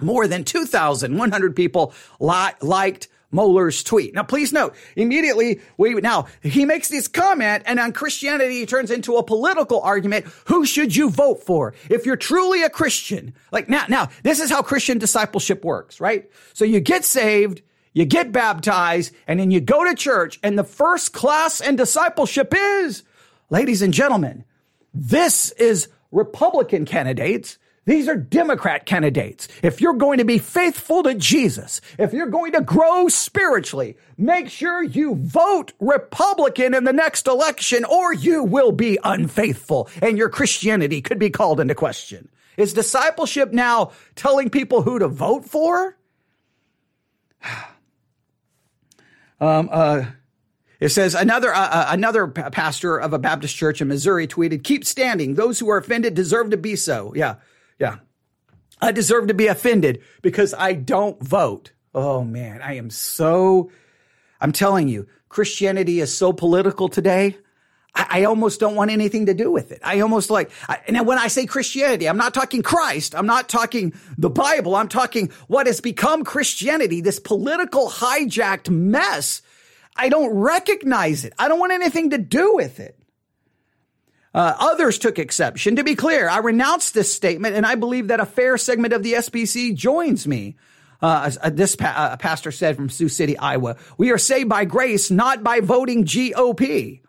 More 0.00 0.26
than 0.26 0.44
2,100 0.44 1.56
people 1.56 1.92
li- 2.18 2.52
liked 2.60 3.08
Mohler's 3.32 3.82
tweet. 3.82 4.14
Now, 4.14 4.22
please 4.22 4.52
note, 4.52 4.74
immediately 4.94 5.60
we, 5.76 5.94
now 5.94 6.26
he 6.42 6.64
makes 6.64 6.88
this 6.88 7.08
comment 7.08 7.62
and 7.66 7.80
on 7.80 7.92
Christianity 7.92 8.60
he 8.60 8.66
turns 8.66 8.90
into 8.90 9.16
a 9.16 9.22
political 9.22 9.80
argument. 9.80 10.26
Who 10.46 10.66
should 10.66 10.94
you 10.94 11.10
vote 11.10 11.42
for? 11.42 11.74
If 11.88 12.06
you're 12.06 12.16
truly 12.16 12.62
a 12.62 12.70
Christian, 12.70 13.34
like 13.50 13.68
now, 13.68 13.84
now, 13.88 14.08
this 14.22 14.40
is 14.40 14.50
how 14.50 14.62
Christian 14.62 14.98
discipleship 14.98 15.64
works, 15.64 16.00
right? 16.00 16.30
So 16.52 16.64
you 16.64 16.80
get 16.80 17.04
saved, 17.04 17.62
you 17.94 18.04
get 18.04 18.32
baptized, 18.32 19.14
and 19.26 19.40
then 19.40 19.50
you 19.50 19.60
go 19.60 19.84
to 19.84 19.94
church 19.94 20.38
and 20.42 20.58
the 20.58 20.64
first 20.64 21.12
class 21.12 21.60
in 21.60 21.76
discipleship 21.76 22.52
is, 22.56 23.02
ladies 23.50 23.82
and 23.82 23.94
gentlemen, 23.94 24.44
this 24.94 25.50
is 25.52 25.88
Republican 26.10 26.84
candidates 26.84 27.58
These 27.84 28.08
are 28.08 28.16
Democrat 28.16 28.86
candidates. 28.86 29.48
If 29.60 29.80
you're 29.80 29.94
going 29.94 30.18
to 30.18 30.24
be 30.24 30.38
faithful 30.38 31.02
to 31.02 31.14
Jesus, 31.14 31.80
if 31.98 32.12
you're 32.12 32.28
going 32.28 32.52
to 32.52 32.60
grow 32.60 33.08
spiritually, 33.08 33.96
make 34.16 34.48
sure 34.50 34.84
you 34.84 35.16
vote 35.16 35.72
Republican 35.80 36.74
in 36.74 36.84
the 36.84 36.92
next 36.92 37.26
election 37.26 37.84
or 37.84 38.14
you 38.14 38.44
will 38.44 38.70
be 38.70 38.98
unfaithful 39.02 39.88
and 40.00 40.16
your 40.16 40.28
Christianity 40.28 41.02
could 41.02 41.18
be 41.18 41.30
called 41.30 41.58
into 41.58 41.74
question. 41.74 42.28
Is 42.56 42.72
discipleship 42.72 43.52
now 43.52 43.90
telling 44.14 44.48
people 44.48 44.82
who 44.82 45.00
to 45.00 45.08
vote 45.08 45.44
for? 45.44 45.96
um, 49.40 49.68
uh, 49.72 50.04
it 50.78 50.90
says 50.90 51.14
another 51.14 51.54
uh, 51.54 51.68
uh 51.68 51.86
another 51.90 52.26
pastor 52.26 52.98
of 52.98 53.12
a 53.12 53.18
Baptist 53.18 53.56
church 53.56 53.80
in 53.80 53.88
Missouri 53.88 54.26
tweeted, 54.26 54.64
"Keep 54.64 54.84
standing. 54.84 55.34
Those 55.34 55.60
who 55.60 55.70
are 55.70 55.78
offended 55.78 56.14
deserve 56.14 56.50
to 56.50 56.56
be 56.56 56.76
so." 56.76 57.12
Yeah, 57.14 57.36
yeah. 57.82 57.98
I 58.80 58.92
deserve 58.92 59.28
to 59.28 59.34
be 59.34 59.46
offended 59.46 60.02
because 60.22 60.54
I 60.54 60.72
don't 60.72 61.22
vote. 61.22 61.72
Oh 61.94 62.24
man, 62.24 62.62
I 62.62 62.74
am 62.76 62.90
so. 62.90 63.70
I'm 64.40 64.52
telling 64.52 64.88
you, 64.88 65.06
Christianity 65.28 66.00
is 66.00 66.16
so 66.16 66.32
political 66.32 66.88
today. 66.88 67.36
I, 67.94 68.06
I 68.10 68.24
almost 68.24 68.58
don't 68.58 68.74
want 68.74 68.90
anything 68.90 69.26
to 69.26 69.34
do 69.34 69.50
with 69.50 69.70
it. 69.72 69.80
I 69.84 70.00
almost 70.00 70.30
like, 70.30 70.50
I, 70.68 70.78
and 70.86 71.06
when 71.06 71.18
I 71.18 71.28
say 71.28 71.46
Christianity, 71.46 72.08
I'm 72.08 72.16
not 72.16 72.34
talking 72.34 72.62
Christ. 72.62 73.14
I'm 73.14 73.26
not 73.26 73.48
talking 73.48 73.92
the 74.16 74.30
Bible. 74.30 74.74
I'm 74.74 74.88
talking 74.88 75.30
what 75.48 75.66
has 75.66 75.80
become 75.80 76.24
Christianity, 76.24 77.00
this 77.00 77.20
political 77.20 77.88
hijacked 77.88 78.70
mess 78.70 79.42
I 79.96 80.08
don't 80.08 80.32
recognize 80.34 81.24
it. 81.24 81.32
I 81.38 81.48
don't 81.48 81.58
want 81.58 81.72
anything 81.72 82.10
to 82.10 82.18
do 82.18 82.54
with 82.54 82.80
it. 82.80 82.98
Uh, 84.34 84.54
others 84.58 84.98
took 84.98 85.18
exception. 85.18 85.76
To 85.76 85.84
be 85.84 85.94
clear, 85.94 86.28
I 86.28 86.38
renounce 86.38 86.90
this 86.90 87.12
statement, 87.12 87.54
and 87.54 87.66
I 87.66 87.74
believe 87.74 88.08
that 88.08 88.20
a 88.20 88.26
fair 88.26 88.56
segment 88.56 88.94
of 88.94 89.02
the 89.02 89.14
SBC 89.14 89.74
joins 89.74 90.26
me. 90.26 90.56
Uh, 91.02 91.30
this 91.50 91.74
pa- 91.74 91.94
uh, 92.12 92.16
pastor 92.16 92.52
said 92.52 92.76
from 92.76 92.88
Sioux 92.88 93.08
City, 93.08 93.36
Iowa, 93.36 93.76
we 93.98 94.10
are 94.12 94.18
saved 94.18 94.48
by 94.48 94.64
grace, 94.64 95.10
not 95.10 95.42
by 95.42 95.60
voting 95.60 96.04
GOP. 96.04 97.00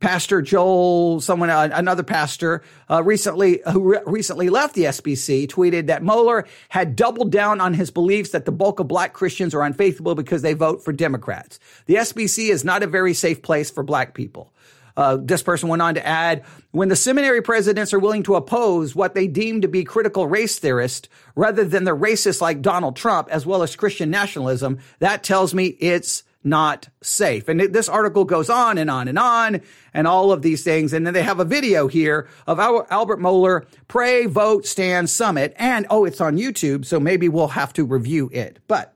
Pastor 0.00 0.42
Joel, 0.42 1.20
someone, 1.20 1.50
uh, 1.50 1.70
another 1.72 2.02
pastor, 2.02 2.62
uh, 2.90 3.02
recently 3.02 3.62
who 3.72 3.92
re- 3.92 4.00
recently 4.06 4.50
left 4.50 4.74
the 4.74 4.84
SBC, 4.84 5.48
tweeted 5.48 5.86
that 5.86 6.02
Mohler 6.02 6.46
had 6.68 6.94
doubled 6.94 7.32
down 7.32 7.60
on 7.60 7.74
his 7.74 7.90
beliefs 7.90 8.30
that 8.30 8.44
the 8.44 8.52
bulk 8.52 8.80
of 8.80 8.88
black 8.88 9.14
Christians 9.14 9.54
are 9.54 9.62
unfaithful 9.62 10.14
because 10.14 10.42
they 10.42 10.52
vote 10.52 10.84
for 10.84 10.92
Democrats. 10.92 11.58
The 11.86 11.94
SBC 11.94 12.50
is 12.50 12.64
not 12.64 12.82
a 12.82 12.86
very 12.86 13.14
safe 13.14 13.40
place 13.40 13.70
for 13.70 13.82
black 13.82 14.14
people. 14.14 14.52
Uh, 14.96 15.18
this 15.20 15.42
person 15.42 15.68
went 15.68 15.82
on 15.82 15.94
to 15.94 16.06
add, 16.06 16.44
when 16.70 16.88
the 16.88 16.96
seminary 16.96 17.42
presidents 17.42 17.92
are 17.92 17.98
willing 17.98 18.22
to 18.22 18.36
oppose 18.36 18.94
what 18.94 19.14
they 19.14 19.26
deem 19.26 19.60
to 19.60 19.68
be 19.68 19.84
critical 19.84 20.26
race 20.26 20.58
theorists 20.58 21.08
rather 21.34 21.64
than 21.64 21.84
the 21.84 21.96
racists 21.96 22.40
like 22.40 22.62
Donald 22.62 22.96
Trump, 22.96 23.28
as 23.30 23.44
well 23.44 23.62
as 23.62 23.76
Christian 23.76 24.10
nationalism, 24.10 24.78
that 25.00 25.22
tells 25.22 25.54
me 25.54 25.66
it's 25.66 26.22
not 26.44 26.88
safe. 27.02 27.48
And 27.48 27.58
this 27.58 27.88
article 27.88 28.24
goes 28.24 28.50
on 28.50 28.76
and 28.76 28.90
on 28.90 29.08
and 29.08 29.18
on 29.18 29.62
and 29.94 30.06
all 30.06 30.30
of 30.30 30.42
these 30.42 30.62
things. 30.62 30.92
And 30.92 31.06
then 31.06 31.14
they 31.14 31.22
have 31.22 31.40
a 31.40 31.44
video 31.44 31.88
here 31.88 32.28
of 32.46 32.58
Albert 32.60 33.18
Mohler, 33.18 33.66
Pray, 33.88 34.26
Vote, 34.26 34.66
Stand 34.66 35.08
Summit. 35.08 35.54
And 35.56 35.86
oh, 35.88 36.04
it's 36.04 36.20
on 36.20 36.36
YouTube. 36.36 36.84
So 36.84 37.00
maybe 37.00 37.30
we'll 37.30 37.48
have 37.48 37.72
to 37.72 37.84
review 37.84 38.28
it. 38.32 38.58
But 38.68 38.93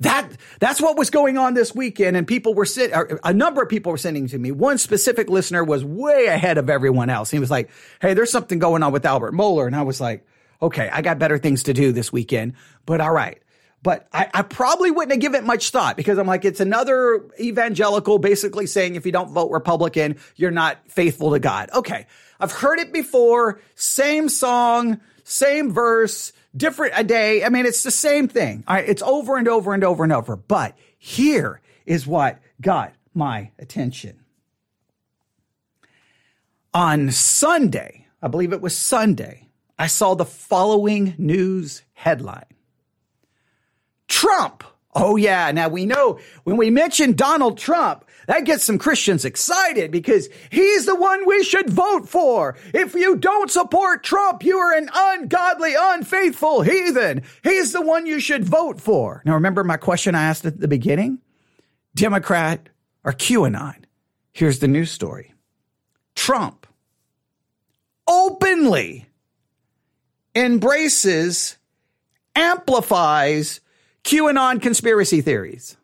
that, 0.00 0.30
that's 0.60 0.80
what 0.80 0.98
was 0.98 1.10
going 1.10 1.38
on 1.38 1.54
this 1.54 1.74
weekend. 1.74 2.16
And 2.16 2.26
people 2.26 2.54
were 2.54 2.66
sitting, 2.66 3.18
a 3.24 3.32
number 3.32 3.62
of 3.62 3.68
people 3.68 3.92
were 3.92 3.98
sending 3.98 4.28
to 4.28 4.38
me. 4.38 4.52
One 4.52 4.78
specific 4.78 5.30
listener 5.30 5.64
was 5.64 5.84
way 5.84 6.26
ahead 6.26 6.58
of 6.58 6.68
everyone 6.68 7.08
else. 7.10 7.30
He 7.30 7.38
was 7.38 7.50
like, 7.50 7.70
Hey, 8.00 8.14
there's 8.14 8.30
something 8.30 8.58
going 8.58 8.82
on 8.82 8.92
with 8.92 9.06
Albert 9.06 9.32
Mohler. 9.32 9.66
And 9.66 9.74
I 9.74 9.82
was 9.82 10.00
like, 10.00 10.26
okay, 10.60 10.88
I 10.92 11.02
got 11.02 11.18
better 11.18 11.38
things 11.38 11.64
to 11.64 11.74
do 11.74 11.92
this 11.92 12.12
weekend, 12.12 12.54
but 12.84 13.00
all 13.00 13.12
right. 13.12 13.40
But 13.82 14.08
I, 14.12 14.28
I, 14.34 14.42
probably 14.42 14.90
wouldn't 14.90 15.12
have 15.12 15.20
given 15.20 15.42
it 15.42 15.46
much 15.46 15.70
thought 15.70 15.96
because 15.96 16.18
I'm 16.18 16.26
like, 16.26 16.44
it's 16.44 16.60
another 16.60 17.24
evangelical 17.38 18.18
basically 18.18 18.66
saying 18.66 18.96
if 18.96 19.06
you 19.06 19.12
don't 19.12 19.30
vote 19.30 19.50
Republican, 19.50 20.16
you're 20.34 20.50
not 20.50 20.78
faithful 20.90 21.32
to 21.32 21.38
God. 21.38 21.70
Okay. 21.72 22.06
I've 22.40 22.52
heard 22.52 22.80
it 22.80 22.92
before. 22.92 23.60
Same 23.76 24.28
song, 24.28 25.00
same 25.22 25.72
verse, 25.72 26.32
different 26.56 26.94
a 26.96 27.04
day. 27.04 27.44
I 27.44 27.48
mean, 27.48 27.66
it's 27.66 27.82
the 27.82 27.90
same 27.90 28.28
thing. 28.28 28.64
All 28.66 28.76
right. 28.76 28.88
It's 28.88 29.02
over 29.02 29.36
and 29.36 29.48
over 29.48 29.74
and 29.74 29.84
over 29.84 30.04
and 30.04 30.12
over. 30.12 30.36
But 30.36 30.76
here 30.98 31.60
is 31.84 32.06
what 32.06 32.38
got 32.60 32.94
my 33.14 33.50
attention. 33.58 34.20
On 36.74 37.10
Sunday, 37.10 38.06
I 38.20 38.28
believe 38.28 38.52
it 38.52 38.60
was 38.60 38.76
Sunday, 38.76 39.48
I 39.78 39.86
saw 39.86 40.14
the 40.14 40.24
following 40.24 41.14
news 41.18 41.82
headline. 41.94 42.44
Trump. 44.08 44.64
Oh 44.98 45.16
yeah. 45.16 45.52
Now 45.52 45.68
we 45.68 45.84
know 45.84 46.18
when 46.44 46.56
we 46.56 46.70
mention 46.70 47.12
Donald 47.12 47.58
Trump, 47.58 48.06
that 48.28 48.46
gets 48.46 48.64
some 48.64 48.78
Christians 48.78 49.26
excited 49.26 49.90
because 49.90 50.30
he's 50.50 50.86
the 50.86 50.94
one 50.94 51.26
we 51.26 51.44
should 51.44 51.68
vote 51.68 52.08
for. 52.08 52.56
If 52.72 52.94
you 52.94 53.16
don't 53.16 53.50
support 53.50 54.02
Trump, 54.02 54.42
you 54.42 54.56
are 54.56 54.74
an 54.74 54.88
ungodly, 54.92 55.74
unfaithful 55.78 56.62
heathen. 56.62 57.22
He's 57.44 57.72
the 57.72 57.82
one 57.82 58.06
you 58.06 58.18
should 58.20 58.44
vote 58.44 58.80
for. 58.80 59.20
Now 59.26 59.34
remember 59.34 59.62
my 59.64 59.76
question 59.76 60.14
I 60.14 60.24
asked 60.24 60.46
at 60.46 60.60
the 60.60 60.66
beginning? 60.66 61.18
Democrat 61.94 62.70
or 63.04 63.12
QAnon? 63.12 63.84
Here's 64.32 64.60
the 64.60 64.68
news 64.68 64.90
story. 64.90 65.34
Trump 66.14 66.66
openly 68.08 69.06
embraces, 70.34 71.58
amplifies, 72.34 73.60
QAnon 74.06 74.62
conspiracy 74.62 75.20
theories. 75.20 75.76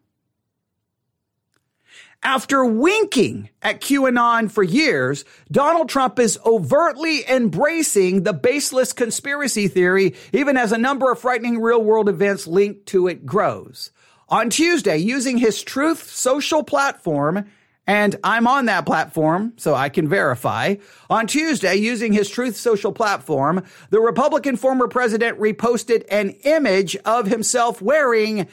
After 2.22 2.64
winking 2.64 3.50
at 3.60 3.80
QAnon 3.80 4.48
for 4.48 4.62
years, 4.62 5.24
Donald 5.50 5.88
Trump 5.88 6.20
is 6.20 6.38
overtly 6.46 7.28
embracing 7.28 8.22
the 8.22 8.32
baseless 8.32 8.92
conspiracy 8.92 9.66
theory, 9.66 10.14
even 10.32 10.56
as 10.56 10.70
a 10.70 10.78
number 10.78 11.10
of 11.10 11.18
frightening 11.18 11.60
real 11.60 11.82
world 11.82 12.08
events 12.08 12.46
linked 12.46 12.86
to 12.86 13.08
it 13.08 13.26
grows. 13.26 13.90
On 14.28 14.50
Tuesday, 14.50 14.98
using 14.98 15.38
his 15.38 15.60
Truth 15.60 16.08
social 16.08 16.62
platform, 16.62 17.46
and 17.86 18.16
I'm 18.22 18.46
on 18.46 18.66
that 18.66 18.86
platform, 18.86 19.54
so 19.56 19.74
I 19.74 19.88
can 19.88 20.08
verify. 20.08 20.76
On 21.10 21.26
Tuesday, 21.26 21.74
using 21.74 22.12
his 22.12 22.30
Truth 22.30 22.56
Social 22.56 22.92
platform, 22.92 23.64
the 23.90 24.00
Republican 24.00 24.56
former 24.56 24.86
president 24.86 25.38
reposted 25.38 26.04
an 26.10 26.30
image 26.44 26.96
of 27.04 27.26
himself 27.26 27.82
wearing 27.82 28.46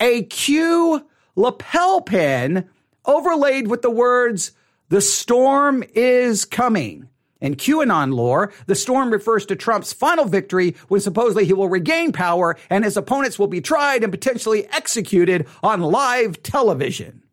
a 0.00 0.24
Q 0.24 1.06
lapel 1.34 2.02
pin 2.02 2.68
overlaid 3.04 3.68
with 3.68 3.82
the 3.82 3.90
words, 3.90 4.52
the 4.88 5.00
storm 5.00 5.82
is 5.94 6.44
coming. 6.44 7.08
In 7.40 7.56
QAnon 7.56 8.14
lore, 8.14 8.52
the 8.66 8.74
storm 8.74 9.10
refers 9.10 9.44
to 9.46 9.56
Trump's 9.56 9.92
final 9.92 10.24
victory 10.24 10.76
when 10.88 11.00
supposedly 11.00 11.44
he 11.44 11.52
will 11.52 11.68
regain 11.68 12.12
power 12.12 12.56
and 12.70 12.84
his 12.84 12.96
opponents 12.96 13.38
will 13.38 13.48
be 13.48 13.60
tried 13.60 14.02
and 14.02 14.12
potentially 14.12 14.66
executed 14.68 15.46
on 15.62 15.82
live 15.82 16.42
television. 16.42 17.23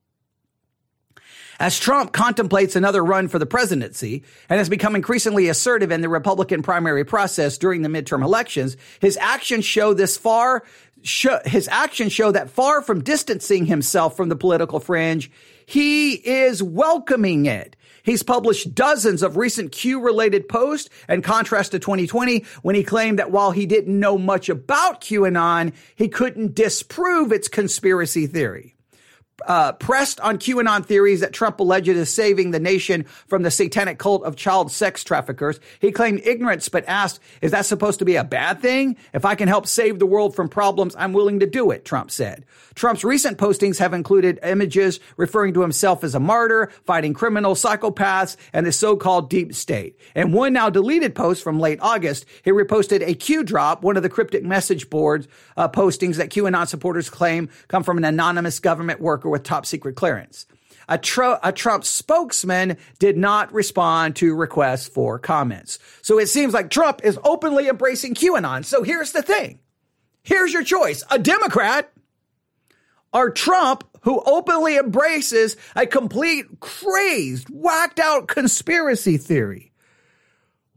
As 1.61 1.77
Trump 1.77 2.11
contemplates 2.11 2.75
another 2.75 3.05
run 3.05 3.27
for 3.27 3.37
the 3.37 3.45
presidency 3.45 4.23
and 4.49 4.57
has 4.57 4.67
become 4.67 4.95
increasingly 4.95 5.47
assertive 5.47 5.91
in 5.91 6.01
the 6.01 6.09
Republican 6.09 6.63
primary 6.63 7.05
process 7.05 7.59
during 7.59 7.83
the 7.83 7.87
midterm 7.87 8.23
elections, 8.23 8.77
his 8.99 9.15
actions 9.17 9.63
show 9.63 9.93
this 9.93 10.17
far, 10.17 10.63
show, 11.03 11.39
his 11.45 11.67
actions 11.67 12.13
show 12.13 12.31
that 12.31 12.49
far 12.49 12.81
from 12.81 13.03
distancing 13.03 13.67
himself 13.67 14.17
from 14.17 14.29
the 14.29 14.35
political 14.35 14.79
fringe, 14.79 15.29
he 15.67 16.13
is 16.13 16.63
welcoming 16.63 17.45
it. 17.45 17.75
He's 18.01 18.23
published 18.23 18.73
dozens 18.73 19.21
of 19.21 19.37
recent 19.37 19.71
Q 19.71 20.01
related 20.01 20.49
posts 20.49 20.89
in 21.07 21.21
contrast 21.21 21.73
to 21.73 21.79
2020 21.79 22.43
when 22.63 22.73
he 22.73 22.83
claimed 22.83 23.19
that 23.19 23.29
while 23.29 23.51
he 23.51 23.67
didn't 23.67 23.99
know 23.99 24.17
much 24.17 24.49
about 24.49 25.01
QAnon, 25.01 25.73
he 25.93 26.07
couldn't 26.07 26.55
disprove 26.55 27.31
its 27.31 27.47
conspiracy 27.47 28.25
theory 28.25 28.73
uh, 29.47 29.73
pressed 29.73 30.19
on 30.19 30.37
QAnon 30.37 30.85
theories 30.85 31.21
that 31.21 31.33
Trump 31.33 31.59
alleged 31.59 31.87
is 31.87 32.13
saving 32.13 32.51
the 32.51 32.59
nation 32.59 33.05
from 33.27 33.43
the 33.43 33.51
satanic 33.51 33.97
cult 33.97 34.23
of 34.23 34.35
child 34.35 34.71
sex 34.71 35.03
traffickers. 35.03 35.59
He 35.79 35.91
claimed 35.91 36.21
ignorance, 36.23 36.69
but 36.69 36.85
asked, 36.87 37.19
is 37.41 37.51
that 37.51 37.65
supposed 37.65 37.99
to 37.99 38.05
be 38.05 38.15
a 38.15 38.23
bad 38.23 38.61
thing? 38.61 38.97
If 39.13 39.25
I 39.25 39.35
can 39.35 39.47
help 39.47 39.67
save 39.67 39.99
the 39.99 40.05
world 40.05 40.35
from 40.35 40.49
problems, 40.49 40.95
I'm 40.97 41.13
willing 41.13 41.39
to 41.39 41.47
do 41.47 41.71
it, 41.71 41.85
Trump 41.85 42.11
said. 42.11 42.45
Trump's 42.75 43.03
recent 43.03 43.37
postings 43.37 43.79
have 43.79 43.93
included 43.93 44.39
images 44.43 44.99
referring 45.17 45.53
to 45.55 45.61
himself 45.61 46.03
as 46.03 46.15
a 46.15 46.19
martyr, 46.19 46.71
fighting 46.85 47.13
criminal 47.13 47.55
psychopaths, 47.55 48.37
and 48.53 48.65
the 48.65 48.71
so-called 48.71 49.29
deep 49.29 49.53
state. 49.53 49.97
And 50.15 50.33
one 50.33 50.53
now 50.53 50.69
deleted 50.69 51.15
post 51.15 51.43
from 51.43 51.59
late 51.59 51.79
August, 51.81 52.25
he 52.43 52.51
reposted 52.51 53.05
a 53.05 53.13
Q 53.13 53.43
drop, 53.43 53.83
one 53.83 53.97
of 53.97 54.03
the 54.03 54.09
cryptic 54.09 54.43
message 54.43 54.89
boards 54.89 55.27
uh, 55.57 55.67
postings 55.67 56.17
that 56.17 56.29
QAnon 56.29 56.67
supporters 56.67 57.09
claim 57.09 57.49
come 57.67 57.83
from 57.83 57.97
an 57.97 58.05
anonymous 58.05 58.59
government 58.59 59.01
worker 59.01 59.29
with 59.31 59.43
top 59.43 59.65
secret 59.65 59.95
clearance. 59.95 60.45
a, 60.87 60.97
tr- 60.97 61.39
a 61.41 61.51
Trump 61.51 61.85
spokesman 61.85 62.77
did 62.99 63.17
not 63.17 63.53
respond 63.53 64.15
to 64.17 64.35
requests 64.35 64.87
for 64.87 65.17
comments. 65.17 65.79
So 66.01 66.19
it 66.19 66.27
seems 66.27 66.53
like 66.53 66.69
Trump 66.69 67.01
is 67.03 67.17
openly 67.23 67.67
embracing 67.67 68.13
QAnon. 68.13 68.65
So 68.65 68.83
here's 68.83 69.13
the 69.13 69.21
thing. 69.21 69.59
Here's 70.23 70.53
your 70.53 70.63
choice. 70.63 71.03
A 71.09 71.17
Democrat 71.17 71.91
or 73.13 73.31
Trump 73.31 73.85
who 74.01 74.21
openly 74.25 74.77
embraces 74.77 75.55
a 75.75 75.85
complete 75.85 76.45
crazed, 76.59 77.47
whacked 77.49 77.99
out 77.99 78.27
conspiracy 78.27 79.17
theory. 79.17 79.70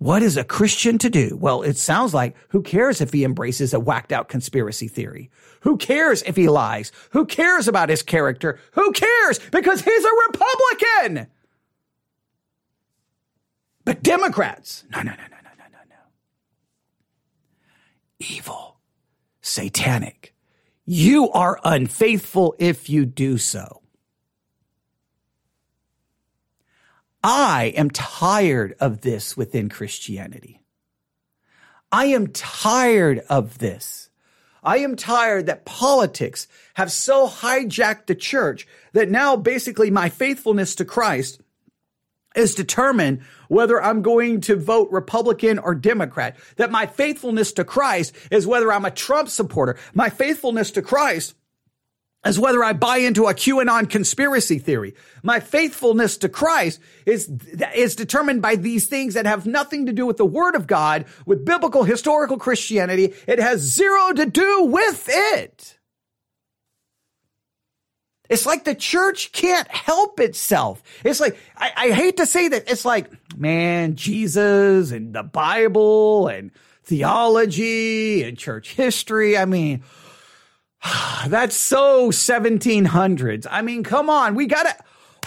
What 0.04 0.22
is 0.22 0.36
a 0.36 0.44
Christian 0.44 0.98
to 0.98 1.08
do? 1.08 1.34
Well, 1.34 1.62
it 1.62 1.78
sounds 1.78 2.12
like 2.12 2.36
who 2.50 2.60
cares 2.60 3.00
if 3.00 3.14
he 3.14 3.24
embraces 3.24 3.72
a 3.72 3.80
whacked 3.80 4.12
out 4.12 4.28
conspiracy 4.28 4.86
theory? 4.86 5.30
Who 5.62 5.78
cares 5.78 6.20
if 6.24 6.36
he 6.36 6.46
lies? 6.46 6.92
Who 7.12 7.24
cares 7.24 7.68
about 7.68 7.88
his 7.88 8.02
character? 8.02 8.60
Who 8.72 8.92
cares? 8.92 9.38
Because 9.50 9.80
he's 9.80 10.04
a 10.04 10.10
Republican. 10.26 11.28
But 13.86 14.02
Democrats, 14.02 14.84
no, 14.90 14.98
no, 14.98 15.12
no, 15.12 15.16
no, 15.16 15.38
no, 15.42 15.50
no, 15.56 15.64
no, 15.72 15.80
no. 15.88 15.96
Evil, 18.18 18.76
satanic. 19.40 20.34
You 20.84 21.30
are 21.30 21.58
unfaithful 21.64 22.54
if 22.58 22.90
you 22.90 23.06
do 23.06 23.38
so. 23.38 23.80
I 27.26 27.72
am 27.74 27.88
tired 27.88 28.76
of 28.80 29.00
this 29.00 29.34
within 29.34 29.70
Christianity. 29.70 30.60
I 31.90 32.06
am 32.06 32.26
tired 32.26 33.22
of 33.30 33.56
this. 33.58 34.10
I 34.62 34.78
am 34.78 34.94
tired 34.94 35.46
that 35.46 35.64
politics 35.64 36.48
have 36.74 36.92
so 36.92 37.26
hijacked 37.26 38.06
the 38.06 38.14
church 38.14 38.68
that 38.92 39.10
now 39.10 39.36
basically 39.36 39.90
my 39.90 40.10
faithfulness 40.10 40.74
to 40.74 40.84
Christ 40.84 41.40
is 42.36 42.54
determined 42.54 43.22
whether 43.48 43.82
I'm 43.82 44.02
going 44.02 44.42
to 44.42 44.56
vote 44.56 44.90
Republican 44.90 45.58
or 45.58 45.74
Democrat. 45.74 46.36
That 46.56 46.70
my 46.70 46.84
faithfulness 46.84 47.52
to 47.52 47.64
Christ 47.64 48.14
is 48.30 48.46
whether 48.46 48.70
I'm 48.70 48.84
a 48.84 48.90
Trump 48.90 49.30
supporter. 49.30 49.78
My 49.94 50.10
faithfulness 50.10 50.72
to 50.72 50.82
Christ 50.82 51.34
as 52.24 52.38
whether 52.38 52.64
I 52.64 52.72
buy 52.72 52.98
into 52.98 53.26
a 53.26 53.34
QAnon 53.34 53.88
conspiracy 53.88 54.58
theory. 54.58 54.94
My 55.22 55.40
faithfulness 55.40 56.16
to 56.18 56.28
Christ 56.28 56.80
is, 57.04 57.30
is 57.74 57.94
determined 57.94 58.40
by 58.40 58.56
these 58.56 58.86
things 58.86 59.14
that 59.14 59.26
have 59.26 59.46
nothing 59.46 59.86
to 59.86 59.92
do 59.92 60.06
with 60.06 60.16
the 60.16 60.24
Word 60.26 60.56
of 60.56 60.66
God, 60.66 61.04
with 61.26 61.44
biblical 61.44 61.84
historical 61.84 62.38
Christianity. 62.38 63.14
It 63.26 63.38
has 63.38 63.60
zero 63.60 64.12
to 64.12 64.26
do 64.26 64.64
with 64.64 65.08
it. 65.08 65.78
It's 68.30 68.46
like 68.46 68.64
the 68.64 68.74
church 68.74 69.32
can't 69.32 69.68
help 69.68 70.18
itself. 70.18 70.82
It's 71.04 71.20
like, 71.20 71.38
I, 71.58 71.72
I 71.76 71.90
hate 71.90 72.16
to 72.16 72.26
say 72.26 72.48
that. 72.48 72.70
It's 72.70 72.86
like, 72.86 73.10
man, 73.36 73.96
Jesus 73.96 74.92
and 74.92 75.14
the 75.14 75.22
Bible 75.22 76.28
and 76.28 76.50
theology 76.84 78.22
and 78.22 78.38
church 78.38 78.74
history. 78.74 79.36
I 79.36 79.44
mean, 79.44 79.82
That's 81.28 81.56
so 81.56 82.10
1700s. 82.10 83.46
I 83.50 83.62
mean, 83.62 83.82
come 83.82 84.10
on. 84.10 84.34
We 84.34 84.46
gotta, 84.46 84.76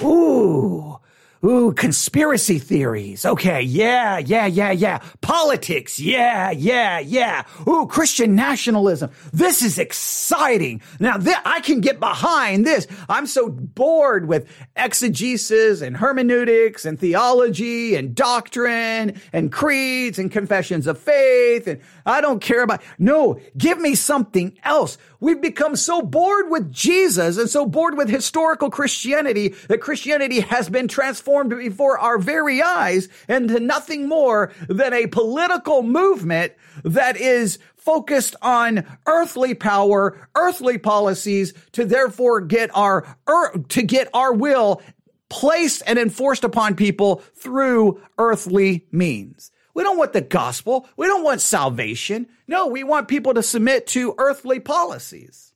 ooh, 0.04 1.00
Ooh, 1.46 1.72
conspiracy 1.72 2.60
theories. 2.60 3.26
Okay, 3.26 3.62
yeah, 3.62 4.18
yeah, 4.18 4.48
yeah, 4.48 4.72
yeah. 4.72 5.00
Politics. 5.22 6.00
Yeah, 6.00 6.52
yeah, 6.52 7.00
yeah. 7.00 7.44
Ooh, 7.68 7.86
Christian 7.88 8.36
nationalism. 8.36 9.12
This 9.32 9.62
is 9.62 9.78
exciting. 9.78 10.82
Now, 11.00 11.18
th- 11.18 11.38
I 11.46 11.62
can 11.62 11.80
get 11.80 12.00
behind 12.00 12.66
this. 12.66 12.88
I'm 13.08 13.28
so 13.28 13.50
bored 13.50 14.28
with 14.28 14.50
exegesis 14.76 15.82
and 15.82 15.96
hermeneutics 15.96 16.86
and 16.86 17.00
theology 17.00 17.96
and 17.96 18.16
doctrine 18.16 19.22
and 19.32 19.52
creeds 19.52 20.18
and 20.18 20.32
confessions 20.32 20.88
of 20.88 20.98
faith. 20.98 21.68
And 21.68 21.82
I 22.06 22.20
don't 22.20 22.42
care 22.42 22.64
about, 22.64 22.82
no, 22.98 23.40
give 23.56 23.80
me 23.80 23.94
something 23.94 24.58
else. 24.64 24.98
We've 25.20 25.42
become 25.42 25.76
so 25.76 26.02
bored 26.02 26.50
with 26.50 26.72
Jesus 26.72 27.38
and 27.38 27.50
so 27.50 27.66
bored 27.66 27.98
with 27.98 28.10
historical 28.10 28.70
Christianity 28.70 29.50
that 29.68 29.82
Christianity 29.82 30.42
has 30.42 30.70
been 30.70 30.88
transformed 30.88 31.28
before 31.44 31.98
our 31.98 32.18
very 32.18 32.62
eyes 32.62 33.10
into 33.28 33.60
nothing 33.60 34.08
more 34.08 34.52
than 34.68 34.94
a 34.94 35.08
political 35.08 35.84
movement 35.84 36.54
that 36.84 37.18
is 37.18 37.60
focused 37.76 38.36
on 38.42 38.86
earthly 39.06 39.54
power, 39.54 40.28
earthly 40.36 40.78
policies 40.78 41.54
to 41.72 41.86
therefore 41.86 42.42
get 42.42 42.70
our, 42.76 43.18
er, 43.30 43.58
to 43.70 43.82
get 43.82 44.10
our 44.14 44.34
will 44.34 44.82
placed 45.30 45.84
and 45.86 46.00
enforced 46.00 46.44
upon 46.44 46.76
people 46.76 47.18
through 47.36 48.02
earthly 48.18 48.88
means. 48.92 49.52
We 49.74 49.84
don't 49.84 49.98
want 49.98 50.14
the 50.14 50.22
gospel. 50.22 50.88
We 50.98 51.06
don't 51.06 51.24
want 51.24 51.42
salvation. 51.42 52.28
No, 52.48 52.68
we 52.68 52.84
want 52.84 53.08
people 53.08 53.34
to 53.36 53.44
submit 53.44 53.88
to 53.88 54.16
earthly 54.18 54.60
policies. 54.60 55.54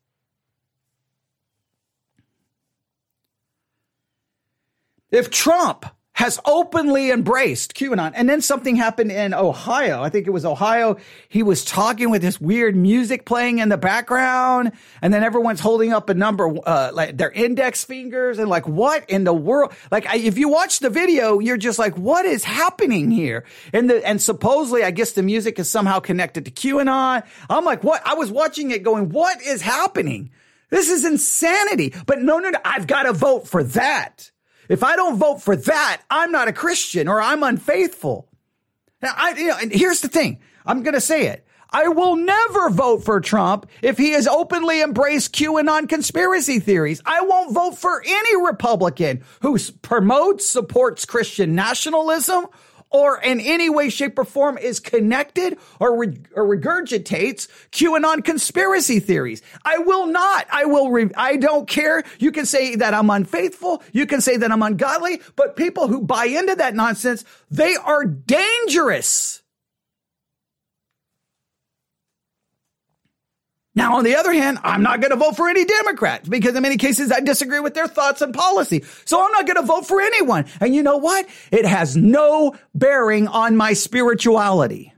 If 5.11 5.29
Trump 5.29 5.85
has 6.21 6.39
openly 6.45 7.09
embraced 7.09 7.73
QAnon. 7.73 8.11
And 8.13 8.29
then 8.29 8.41
something 8.41 8.75
happened 8.75 9.11
in 9.11 9.33
Ohio. 9.33 10.03
I 10.03 10.09
think 10.09 10.27
it 10.27 10.29
was 10.29 10.45
Ohio. 10.45 10.97
He 11.29 11.41
was 11.41 11.65
talking 11.65 12.11
with 12.11 12.21
this 12.21 12.39
weird 12.39 12.75
music 12.75 13.25
playing 13.25 13.57
in 13.57 13.69
the 13.69 13.77
background. 13.77 14.73
And 15.01 15.11
then 15.11 15.23
everyone's 15.23 15.59
holding 15.61 15.93
up 15.93 16.09
a 16.09 16.13
number, 16.13 16.53
uh, 16.67 16.91
like 16.93 17.17
their 17.17 17.31
index 17.31 17.85
fingers 17.85 18.37
and 18.37 18.49
like, 18.49 18.67
what 18.67 19.09
in 19.09 19.23
the 19.23 19.33
world? 19.33 19.73
Like, 19.89 20.05
I, 20.05 20.17
if 20.17 20.37
you 20.37 20.49
watch 20.49 20.77
the 20.77 20.91
video, 20.91 21.39
you're 21.39 21.57
just 21.57 21.79
like, 21.79 21.97
what 21.97 22.25
is 22.25 22.43
happening 22.43 23.09
here? 23.09 23.45
And 23.73 23.89
the, 23.89 24.07
and 24.07 24.21
supposedly, 24.21 24.83
I 24.83 24.91
guess 24.91 25.13
the 25.13 25.23
music 25.23 25.57
is 25.57 25.69
somehow 25.69 26.01
connected 26.01 26.45
to 26.45 26.51
QAnon. 26.51 27.23
I'm 27.49 27.65
like, 27.65 27.83
what? 27.83 28.05
I 28.05 28.13
was 28.13 28.29
watching 28.29 28.69
it 28.69 28.83
going, 28.83 29.09
what 29.09 29.41
is 29.41 29.61
happening? 29.61 30.29
This 30.69 30.89
is 30.89 31.03
insanity. 31.03 31.95
But 32.05 32.21
no, 32.21 32.37
no, 32.37 32.49
no. 32.49 32.59
I've 32.63 32.85
got 32.85 33.03
to 33.03 33.13
vote 33.13 33.47
for 33.47 33.63
that. 33.63 34.29
If 34.71 34.85
I 34.85 34.95
don't 34.95 35.17
vote 35.17 35.41
for 35.41 35.57
that, 35.57 36.01
I'm 36.09 36.31
not 36.31 36.47
a 36.47 36.53
Christian 36.53 37.09
or 37.09 37.21
I'm 37.21 37.43
unfaithful. 37.43 38.29
Now, 39.01 39.13
I, 39.17 39.31
you 39.31 39.47
know, 39.47 39.57
and 39.61 39.69
here's 39.69 39.99
the 39.99 40.07
thing. 40.07 40.39
I'm 40.65 40.81
going 40.81 40.93
to 40.93 41.01
say 41.01 41.27
it. 41.27 41.45
I 41.71 41.89
will 41.89 42.15
never 42.15 42.69
vote 42.69 43.03
for 43.03 43.19
Trump 43.19 43.65
if 43.81 43.97
he 43.97 44.11
has 44.11 44.27
openly 44.27 44.81
embraced 44.81 45.35
QAnon 45.35 45.89
conspiracy 45.89 46.61
theories. 46.61 47.01
I 47.05 47.19
won't 47.19 47.53
vote 47.53 47.77
for 47.77 48.01
any 48.05 48.45
Republican 48.45 49.25
who 49.41 49.59
promotes, 49.81 50.47
supports 50.47 51.03
Christian 51.03 51.53
nationalism 51.53 52.45
or 52.91 53.19
in 53.21 53.39
any 53.39 53.69
way, 53.69 53.89
shape, 53.89 54.19
or 54.19 54.25
form 54.25 54.57
is 54.57 54.79
connected 54.79 55.57
or, 55.79 55.97
re- 55.97 56.21
or 56.35 56.45
regurgitates 56.45 57.47
QAnon 57.71 58.23
conspiracy 58.23 58.99
theories. 58.99 59.41
I 59.65 59.79
will 59.79 60.07
not. 60.07 60.45
I 60.51 60.65
will. 60.65 60.91
Re- 60.91 61.09
I 61.15 61.37
don't 61.37 61.67
care. 61.67 62.03
You 62.19 62.31
can 62.31 62.45
say 62.45 62.75
that 62.75 62.93
I'm 62.93 63.09
unfaithful. 63.09 63.81
You 63.91 64.05
can 64.05 64.21
say 64.21 64.37
that 64.37 64.51
I'm 64.51 64.61
ungodly, 64.61 65.21
but 65.35 65.55
people 65.55 65.87
who 65.87 66.01
buy 66.01 66.25
into 66.25 66.55
that 66.55 66.75
nonsense, 66.75 67.23
they 67.49 67.75
are 67.75 68.05
dangerous. 68.05 69.40
Now, 73.73 73.95
on 73.95 74.03
the 74.03 74.15
other 74.15 74.33
hand, 74.33 74.59
I'm 74.63 74.83
not 74.83 74.99
going 74.99 75.11
to 75.11 75.17
vote 75.17 75.37
for 75.37 75.47
any 75.47 75.63
Democrat 75.63 76.29
because 76.29 76.55
in 76.55 76.61
many 76.61 76.75
cases 76.75 77.11
I 77.11 77.21
disagree 77.21 77.61
with 77.61 77.73
their 77.73 77.87
thoughts 77.87 78.21
and 78.21 78.33
policy. 78.33 78.83
So 79.05 79.23
I'm 79.23 79.31
not 79.31 79.45
going 79.45 79.55
to 79.55 79.65
vote 79.65 79.85
for 79.85 80.01
anyone. 80.01 80.45
And 80.59 80.75
you 80.75 80.83
know 80.83 80.97
what? 80.97 81.25
It 81.51 81.65
has 81.65 81.95
no 81.95 82.55
bearing 82.75 83.27
on 83.27 83.55
my 83.55 83.73
spirituality 83.73 84.93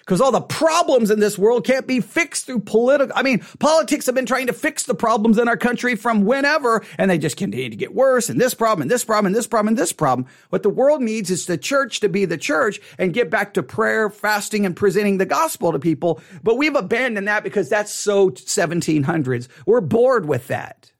because 0.00 0.20
all 0.20 0.32
the 0.32 0.40
problems 0.40 1.10
in 1.10 1.20
this 1.20 1.38
world 1.38 1.64
can't 1.64 1.86
be 1.86 2.00
fixed 2.00 2.46
through 2.46 2.60
political. 2.60 3.16
I 3.16 3.22
mean, 3.22 3.40
politics 3.58 4.06
have 4.06 4.14
been 4.14 4.26
trying 4.26 4.48
to 4.48 4.52
fix 4.52 4.84
the 4.84 4.94
problems 4.94 5.38
in 5.38 5.48
our 5.48 5.56
country 5.56 5.94
from 5.94 6.24
whenever, 6.24 6.84
and 6.98 7.10
they 7.10 7.18
just 7.18 7.36
continue 7.36 7.70
to 7.70 7.76
get 7.76 7.94
worse. 7.94 8.28
And 8.28 8.40
this 8.40 8.54
problem, 8.54 8.82
and 8.82 8.90
this 8.90 9.04
problem, 9.04 9.26
and 9.26 9.36
this 9.36 9.46
problem, 9.46 9.68
and 9.68 9.78
this 9.78 9.92
problem. 9.92 10.26
What 10.50 10.62
the 10.62 10.70
world 10.70 11.02
needs 11.02 11.30
is 11.30 11.46
the 11.46 11.58
church 11.58 12.00
to 12.00 12.08
be 12.08 12.24
the 12.24 12.38
church 12.38 12.80
and 12.98 13.14
get 13.14 13.30
back 13.30 13.54
to 13.54 13.62
prayer, 13.62 14.10
fasting, 14.10 14.66
and 14.66 14.76
presenting 14.76 15.18
the 15.18 15.26
gospel 15.26 15.72
to 15.72 15.78
people. 15.78 16.20
But 16.42 16.56
we've 16.56 16.74
abandoned 16.74 17.28
that 17.28 17.44
because 17.44 17.68
that's 17.68 17.92
so 17.92 18.30
1700s. 18.30 19.48
We're 19.66 19.80
bored 19.80 20.26
with 20.26 20.48
that. 20.48 20.92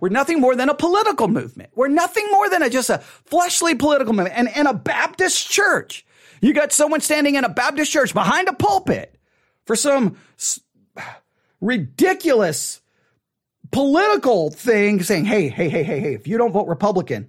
We're 0.00 0.08
nothing 0.10 0.40
more 0.40 0.54
than 0.54 0.68
a 0.68 0.74
political 0.74 1.28
movement. 1.28 1.70
We're 1.74 1.88
nothing 1.88 2.26
more 2.30 2.48
than 2.50 2.62
a, 2.62 2.70
just 2.70 2.90
a 2.90 2.98
fleshly 2.98 3.74
political 3.74 4.12
movement 4.12 4.36
and, 4.36 4.48
and 4.48 4.68
a 4.68 4.74
Baptist 4.74 5.48
church 5.48 6.05
you 6.40 6.52
got 6.52 6.72
someone 6.72 7.00
standing 7.00 7.34
in 7.34 7.44
a 7.44 7.48
Baptist 7.48 7.90
church 7.90 8.14
behind 8.14 8.48
a 8.48 8.52
pulpit 8.52 9.18
for 9.64 9.76
some 9.76 10.16
ridiculous 11.60 12.80
political 13.70 14.50
thing 14.50 15.02
saying, 15.02 15.24
hey, 15.24 15.48
hey, 15.48 15.68
hey, 15.68 15.82
hey, 15.82 16.00
hey, 16.00 16.14
if 16.14 16.26
you 16.26 16.38
don't 16.38 16.52
vote 16.52 16.66
Republican, 16.68 17.28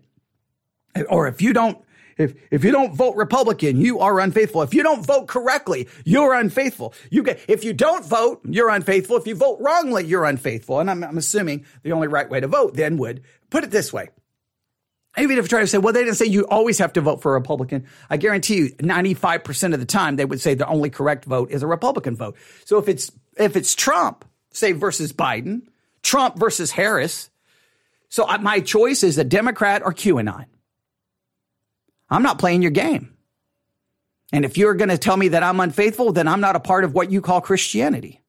or 1.09 1.27
if 1.27 1.41
you 1.41 1.53
don't 1.53 1.77
if, 2.17 2.33
if 2.51 2.63
you 2.63 2.71
don't 2.71 2.95
vote 2.95 3.15
Republican, 3.15 3.79
you 3.79 3.99
are 3.99 4.19
unfaithful. 4.19 4.63
If 4.63 4.73
you 4.73 4.83
don't 4.83 5.05
vote 5.05 5.27
correctly, 5.27 5.87
you're 6.03 6.33
unfaithful. 6.33 6.93
You 7.11 7.23
get, 7.23 7.39
if 7.47 7.63
you 7.63 7.73
don't 7.73 8.03
vote, 8.03 8.41
you're 8.43 8.69
unfaithful. 8.69 9.17
If 9.17 9.27
you 9.27 9.35
vote 9.35 9.59
wrongly, 9.61 10.05
you're 10.05 10.25
unfaithful. 10.25 10.79
And 10.79 10.89
I'm, 10.89 11.03
I'm 11.03 11.17
assuming 11.17 11.65
the 11.83 11.91
only 11.91 12.07
right 12.07 12.27
way 12.27 12.39
to 12.39 12.47
vote 12.47 12.73
then 12.73 12.97
would 12.97 13.21
put 13.49 13.63
it 13.63 13.71
this 13.71 13.93
way. 13.93 14.09
Even 15.17 15.37
if 15.37 15.49
try 15.49 15.61
to 15.61 15.67
say, 15.67 15.79
well, 15.79 15.93
they 15.93 16.03
didn't 16.03 16.15
say 16.15 16.25
you 16.25 16.45
always 16.45 16.77
have 16.77 16.93
to 16.93 17.01
vote 17.01 17.21
for 17.21 17.31
a 17.31 17.39
Republican. 17.39 17.87
I 18.09 18.17
guarantee 18.17 18.57
you 18.57 18.69
95% 18.69 19.73
of 19.73 19.79
the 19.79 19.85
time 19.85 20.15
they 20.15 20.25
would 20.25 20.39
say 20.39 20.53
the 20.53 20.67
only 20.67 20.89
correct 20.89 21.25
vote 21.25 21.49
is 21.51 21.63
a 21.63 21.67
Republican 21.67 22.15
vote. 22.15 22.37
So 22.65 22.77
if 22.77 22.87
it's, 22.87 23.11
if 23.35 23.55
it's 23.55 23.73
Trump, 23.73 24.25
say 24.51 24.73
versus 24.73 25.13
Biden, 25.13 25.63
Trump 26.03 26.37
versus 26.37 26.69
Harris, 26.69 27.31
so 28.09 28.25
my 28.39 28.59
choice 28.59 29.03
is 29.03 29.17
a 29.17 29.23
Democrat 29.23 29.81
or 29.83 29.93
QAnon. 29.93 30.45
I'm 32.09 32.23
not 32.23 32.39
playing 32.39 32.61
your 32.61 32.71
game. 32.71 33.17
And 34.31 34.45
if 34.45 34.57
you're 34.57 34.75
going 34.75 34.89
to 34.89 34.97
tell 34.97 35.17
me 35.17 35.29
that 35.29 35.43
I'm 35.43 35.59
unfaithful, 35.59 36.11
then 36.11 36.27
I'm 36.27 36.41
not 36.41 36.55
a 36.55 36.59
part 36.59 36.83
of 36.83 36.93
what 36.93 37.11
you 37.11 37.21
call 37.21 37.41
Christianity. 37.41 38.21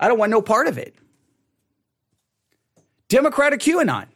I 0.00 0.08
don't 0.08 0.18
want 0.18 0.30
no 0.30 0.42
part 0.42 0.66
of 0.66 0.78
it. 0.78 0.94
Democrat 3.08 3.52
or 3.52 3.58
QAnon. 3.58 4.06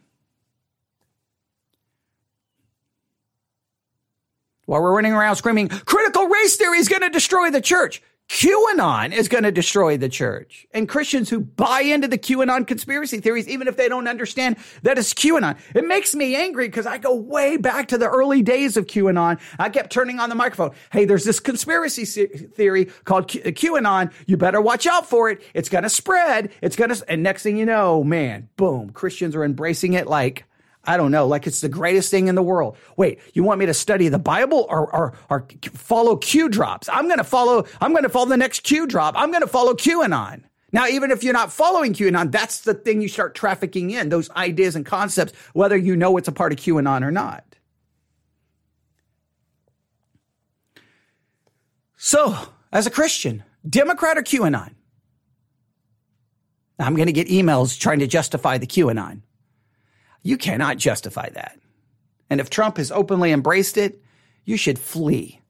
While 4.69 4.83
we're 4.83 4.95
running 4.95 5.13
around 5.13 5.35
screaming, 5.35 5.67
critical 5.67 6.27
race 6.27 6.55
theory 6.55 6.77
is 6.77 6.87
going 6.87 7.01
to 7.01 7.09
destroy 7.09 7.49
the 7.49 7.59
church. 7.59 8.03
QAnon 8.29 9.11
is 9.11 9.27
going 9.27 9.43
to 9.43 9.51
destroy 9.51 9.97
the 9.97 10.09
church. 10.09 10.67
And 10.71 10.87
Christians 10.87 11.27
who 11.27 11.39
buy 11.39 11.81
into 11.81 12.07
the 12.07 12.19
QAnon 12.19 12.67
conspiracy 12.67 13.19
theories, 13.19 13.47
even 13.47 13.67
if 13.67 13.77
they 13.77 13.89
don't 13.89 14.07
understand 14.07 14.57
that 14.83 14.99
it's 14.99 15.15
QAnon, 15.15 15.57
it 15.73 15.87
makes 15.87 16.13
me 16.13 16.35
angry 16.35 16.67
because 16.67 16.85
I 16.85 16.99
go 16.99 17.15
way 17.15 17.57
back 17.57 17.87
to 17.87 17.97
the 17.97 18.07
early 18.07 18.43
days 18.43 18.77
of 18.77 18.85
QAnon. 18.85 19.39
I 19.57 19.69
kept 19.69 19.91
turning 19.91 20.19
on 20.19 20.29
the 20.29 20.35
microphone. 20.35 20.75
Hey, 20.91 21.05
there's 21.05 21.25
this 21.25 21.39
conspiracy 21.39 22.05
theory 22.05 22.85
called 23.05 23.29
Q- 23.29 23.41
uh, 23.41 23.47
QAnon. 23.47 24.13
You 24.27 24.37
better 24.37 24.61
watch 24.61 24.85
out 24.85 25.09
for 25.09 25.31
it. 25.31 25.41
It's 25.55 25.67
going 25.69 25.83
to 25.83 25.89
spread. 25.89 26.51
It's 26.61 26.75
going 26.75 26.93
to, 26.93 27.11
and 27.11 27.23
next 27.23 27.41
thing 27.41 27.57
you 27.57 27.65
know, 27.65 28.03
man, 28.03 28.49
boom, 28.55 28.91
Christians 28.91 29.35
are 29.35 29.43
embracing 29.43 29.93
it 29.93 30.05
like 30.05 30.45
I 30.85 30.97
don't 30.97 31.11
know, 31.11 31.27
like 31.27 31.45
it's 31.45 31.61
the 31.61 31.69
greatest 31.69 32.09
thing 32.09 32.27
in 32.27 32.35
the 32.35 32.41
world. 32.41 32.77
Wait, 32.95 33.19
you 33.33 33.43
want 33.43 33.59
me 33.59 33.65
to 33.65 33.73
study 33.73 34.07
the 34.07 34.19
Bible 34.19 34.65
or, 34.69 34.93
or, 34.95 35.13
or 35.29 35.47
follow 35.73 36.15
Q 36.15 36.49
drops? 36.49 36.87
I'm 36.89 37.05
going 37.05 37.17
to 37.17 37.23
follow, 37.23 37.65
I'm 37.81 37.91
going 37.91 38.03
to 38.03 38.09
follow 38.09 38.27
the 38.27 38.37
next 38.37 38.63
Q 38.63 38.87
drop. 38.87 39.13
I'm 39.17 39.29
going 39.29 39.41
to 39.41 39.47
follow 39.47 39.73
QAnon. 39.73 40.43
Now, 40.71 40.87
even 40.87 41.11
if 41.11 41.23
you're 41.23 41.33
not 41.33 41.51
following 41.51 41.93
QAnon, 41.93 42.31
that's 42.31 42.61
the 42.61 42.73
thing 42.73 43.01
you 43.01 43.07
start 43.07 43.35
trafficking 43.35 43.91
in, 43.91 44.09
those 44.09 44.29
ideas 44.31 44.75
and 44.75 44.85
concepts, 44.85 45.33
whether 45.53 45.75
you 45.75 45.95
know 45.95 46.15
it's 46.17 46.27
a 46.27 46.31
part 46.31 46.53
of 46.53 46.59
QAnon 46.59 47.03
or 47.03 47.11
not. 47.11 47.43
So, 51.97 52.37
as 52.71 52.87
a 52.87 52.91
Christian, 52.91 53.43
Democrat 53.67 54.17
or 54.17 54.23
QAnon? 54.23 54.75
I'm 56.79 56.95
going 56.95 57.07
to 57.07 57.13
get 57.13 57.27
emails 57.27 57.77
trying 57.77 57.99
to 57.99 58.07
justify 58.07 58.57
the 58.57 58.67
QAnon. 58.67 59.21
You 60.23 60.37
cannot 60.37 60.77
justify 60.77 61.29
that. 61.29 61.59
And 62.29 62.39
if 62.39 62.49
Trump 62.49 62.77
has 62.77 62.91
openly 62.91 63.31
embraced 63.31 63.77
it, 63.77 64.01
you 64.45 64.57
should 64.57 64.79
flee. 64.79 65.41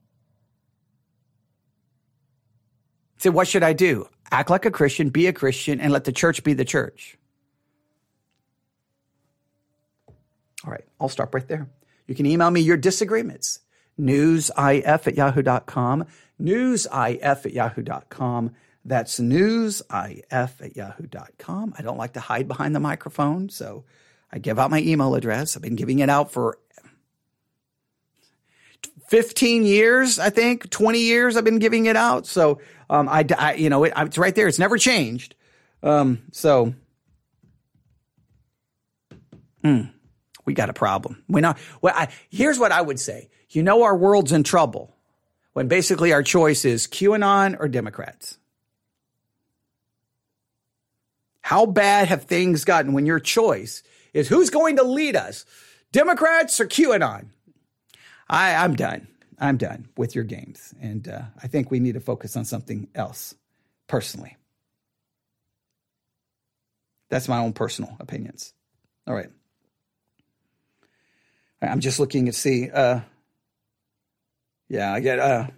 So, 3.18 3.30
what 3.30 3.48
should 3.48 3.62
I 3.62 3.74
do? 3.74 4.08
Act 4.30 4.48
like 4.48 4.64
a 4.64 4.70
Christian, 4.70 5.10
be 5.10 5.26
a 5.26 5.32
Christian, 5.32 5.80
and 5.80 5.92
let 5.92 6.04
the 6.04 6.12
church 6.12 6.42
be 6.42 6.54
the 6.54 6.64
church. 6.64 7.18
All 10.64 10.70
right, 10.70 10.84
I'll 11.00 11.08
stop 11.08 11.34
right 11.34 11.46
there. 11.46 11.68
You 12.06 12.14
can 12.14 12.26
email 12.26 12.50
me 12.50 12.60
your 12.60 12.76
disagreements. 12.76 13.60
Newsif 14.00 15.06
at 15.06 15.14
yahoo.com. 15.14 16.06
Newsif 16.40 17.22
at 17.22 17.52
yahoo.com. 17.52 18.52
That's 18.84 19.20
newsif 19.20 20.22
at 20.30 20.76
yahoo.com. 20.76 21.74
I 21.76 21.82
don't 21.82 21.98
like 21.98 22.14
to 22.14 22.20
hide 22.20 22.48
behind 22.48 22.74
the 22.74 22.80
microphone, 22.80 23.48
so 23.48 23.84
I 24.32 24.38
give 24.38 24.58
out 24.58 24.70
my 24.70 24.80
email 24.80 25.14
address. 25.14 25.56
I've 25.56 25.62
been 25.62 25.76
giving 25.76 25.98
it 25.98 26.08
out 26.08 26.30
for 26.32 26.58
15 29.08 29.64
years, 29.66 30.20
I 30.20 30.30
think, 30.30 30.70
20 30.70 31.00
years 31.00 31.36
I've 31.36 31.44
been 31.44 31.58
giving 31.58 31.86
it 31.86 31.96
out. 31.96 32.26
So, 32.26 32.60
um, 32.88 33.08
I, 33.08 33.26
I 33.36 33.54
you 33.54 33.68
know, 33.68 33.82
it, 33.84 33.92
it's 33.96 34.18
right 34.18 34.34
there. 34.34 34.46
It's 34.46 34.58
never 34.58 34.78
changed. 34.78 35.34
Um, 35.82 36.22
so, 36.30 36.74
hmm, 39.64 39.82
we 40.44 40.54
got 40.54 40.70
a 40.70 40.72
problem. 40.72 41.24
We 41.28 41.40
know, 41.40 41.54
well, 41.82 41.94
I, 41.96 42.08
here's 42.28 42.58
what 42.58 42.70
I 42.70 42.80
would 42.80 43.00
say. 43.00 43.30
You 43.48 43.64
know, 43.64 43.82
our 43.82 43.96
world's 43.96 44.30
in 44.30 44.44
trouble 44.44 44.94
when 45.54 45.66
basically 45.66 46.12
our 46.12 46.22
choice 46.22 46.64
is 46.64 46.86
QAnon 46.86 47.56
or 47.58 47.66
Democrats. 47.66 48.38
How 51.40 51.66
bad 51.66 52.06
have 52.06 52.24
things 52.24 52.64
gotten 52.64 52.92
when 52.92 53.06
your 53.06 53.18
choice 53.18 53.82
is 54.12 54.28
who's 54.28 54.50
going 54.50 54.76
to 54.76 54.82
lead 54.82 55.16
us, 55.16 55.44
Democrats 55.92 56.60
or 56.60 56.66
QAnon? 56.66 57.26
I, 58.28 58.54
I'm 58.54 58.76
done. 58.76 59.08
I'm 59.38 59.56
done 59.56 59.88
with 59.96 60.14
your 60.14 60.24
games. 60.24 60.74
And 60.80 61.08
uh, 61.08 61.22
I 61.42 61.48
think 61.48 61.70
we 61.70 61.80
need 61.80 61.94
to 61.94 62.00
focus 62.00 62.36
on 62.36 62.44
something 62.44 62.88
else 62.94 63.34
personally. 63.86 64.36
That's 67.08 67.28
my 67.28 67.38
own 67.38 67.52
personal 67.52 67.96
opinions. 67.98 68.52
All 69.06 69.14
right. 69.14 69.30
I'm 71.62 71.80
just 71.80 71.98
looking 71.98 72.26
to 72.26 72.32
see. 72.32 72.70
Uh, 72.70 73.00
yeah, 74.68 74.92
I 74.92 75.00
get. 75.00 75.18
Uh, 75.18 75.48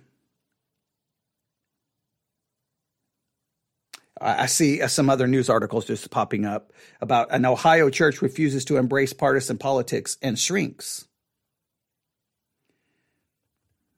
I 4.23 4.47
see 4.47 4.81
uh, 4.81 4.89
some 4.89 5.11
other 5.11 5.27
news 5.27 5.49
articles 5.49 5.85
just 5.85 6.11
popping 6.11 6.45
up 6.45 6.73
about 7.01 7.33
an 7.33 7.45
Ohio 7.45 7.91
church 7.91 8.23
refuses 8.23 8.65
to 8.67 8.77
embrace 8.77 9.13
partisan 9.13 9.59
politics 9.59 10.17
and 10.23 10.39
shrinks. 10.39 11.07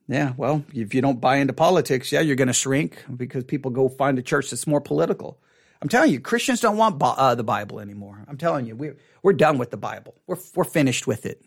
Yeah, 0.06 0.34
well, 0.36 0.64
if 0.74 0.94
you 0.94 1.00
don't 1.00 1.20
buy 1.20 1.36
into 1.36 1.52
politics, 1.52 2.12
yeah, 2.12 2.20
you're 2.20 2.36
going 2.36 2.48
to 2.48 2.54
shrink 2.54 3.02
because 3.16 3.44
people 3.44 3.70
go 3.70 3.88
find 3.88 4.18
a 4.18 4.22
church 4.22 4.50
that's 4.50 4.66
more 4.66 4.80
political. 4.80 5.40
I'm 5.80 5.88
telling 5.88 6.12
you, 6.12 6.20
Christians 6.20 6.60
don't 6.60 6.76
want 6.76 7.02
uh, 7.02 7.34
the 7.34 7.44
Bible 7.44 7.80
anymore. 7.80 8.24
I'm 8.28 8.36
telling 8.36 8.66
you, 8.66 8.76
we're, 8.76 8.96
we're 9.22 9.32
done 9.32 9.58
with 9.58 9.70
the 9.70 9.76
Bible. 9.76 10.14
We're, 10.26 10.38
we're 10.54 10.64
finished 10.64 11.06
with 11.06 11.26
it. 11.26 11.42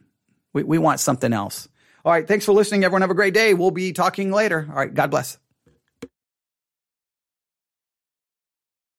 We, 0.53 0.63
we 0.63 0.77
want 0.77 0.99
something 0.99 1.33
else. 1.33 1.67
All 2.03 2.11
right, 2.11 2.27
thanks 2.27 2.45
for 2.45 2.51
listening, 2.51 2.83
everyone. 2.83 3.01
Have 3.01 3.11
a 3.11 3.15
great 3.15 3.33
day. 3.33 3.53
We'll 3.53 3.71
be 3.71 3.93
talking 3.93 4.31
later. 4.31 4.67
All 4.69 4.75
right, 4.75 4.93
God 4.93 5.11
bless. 5.11 5.37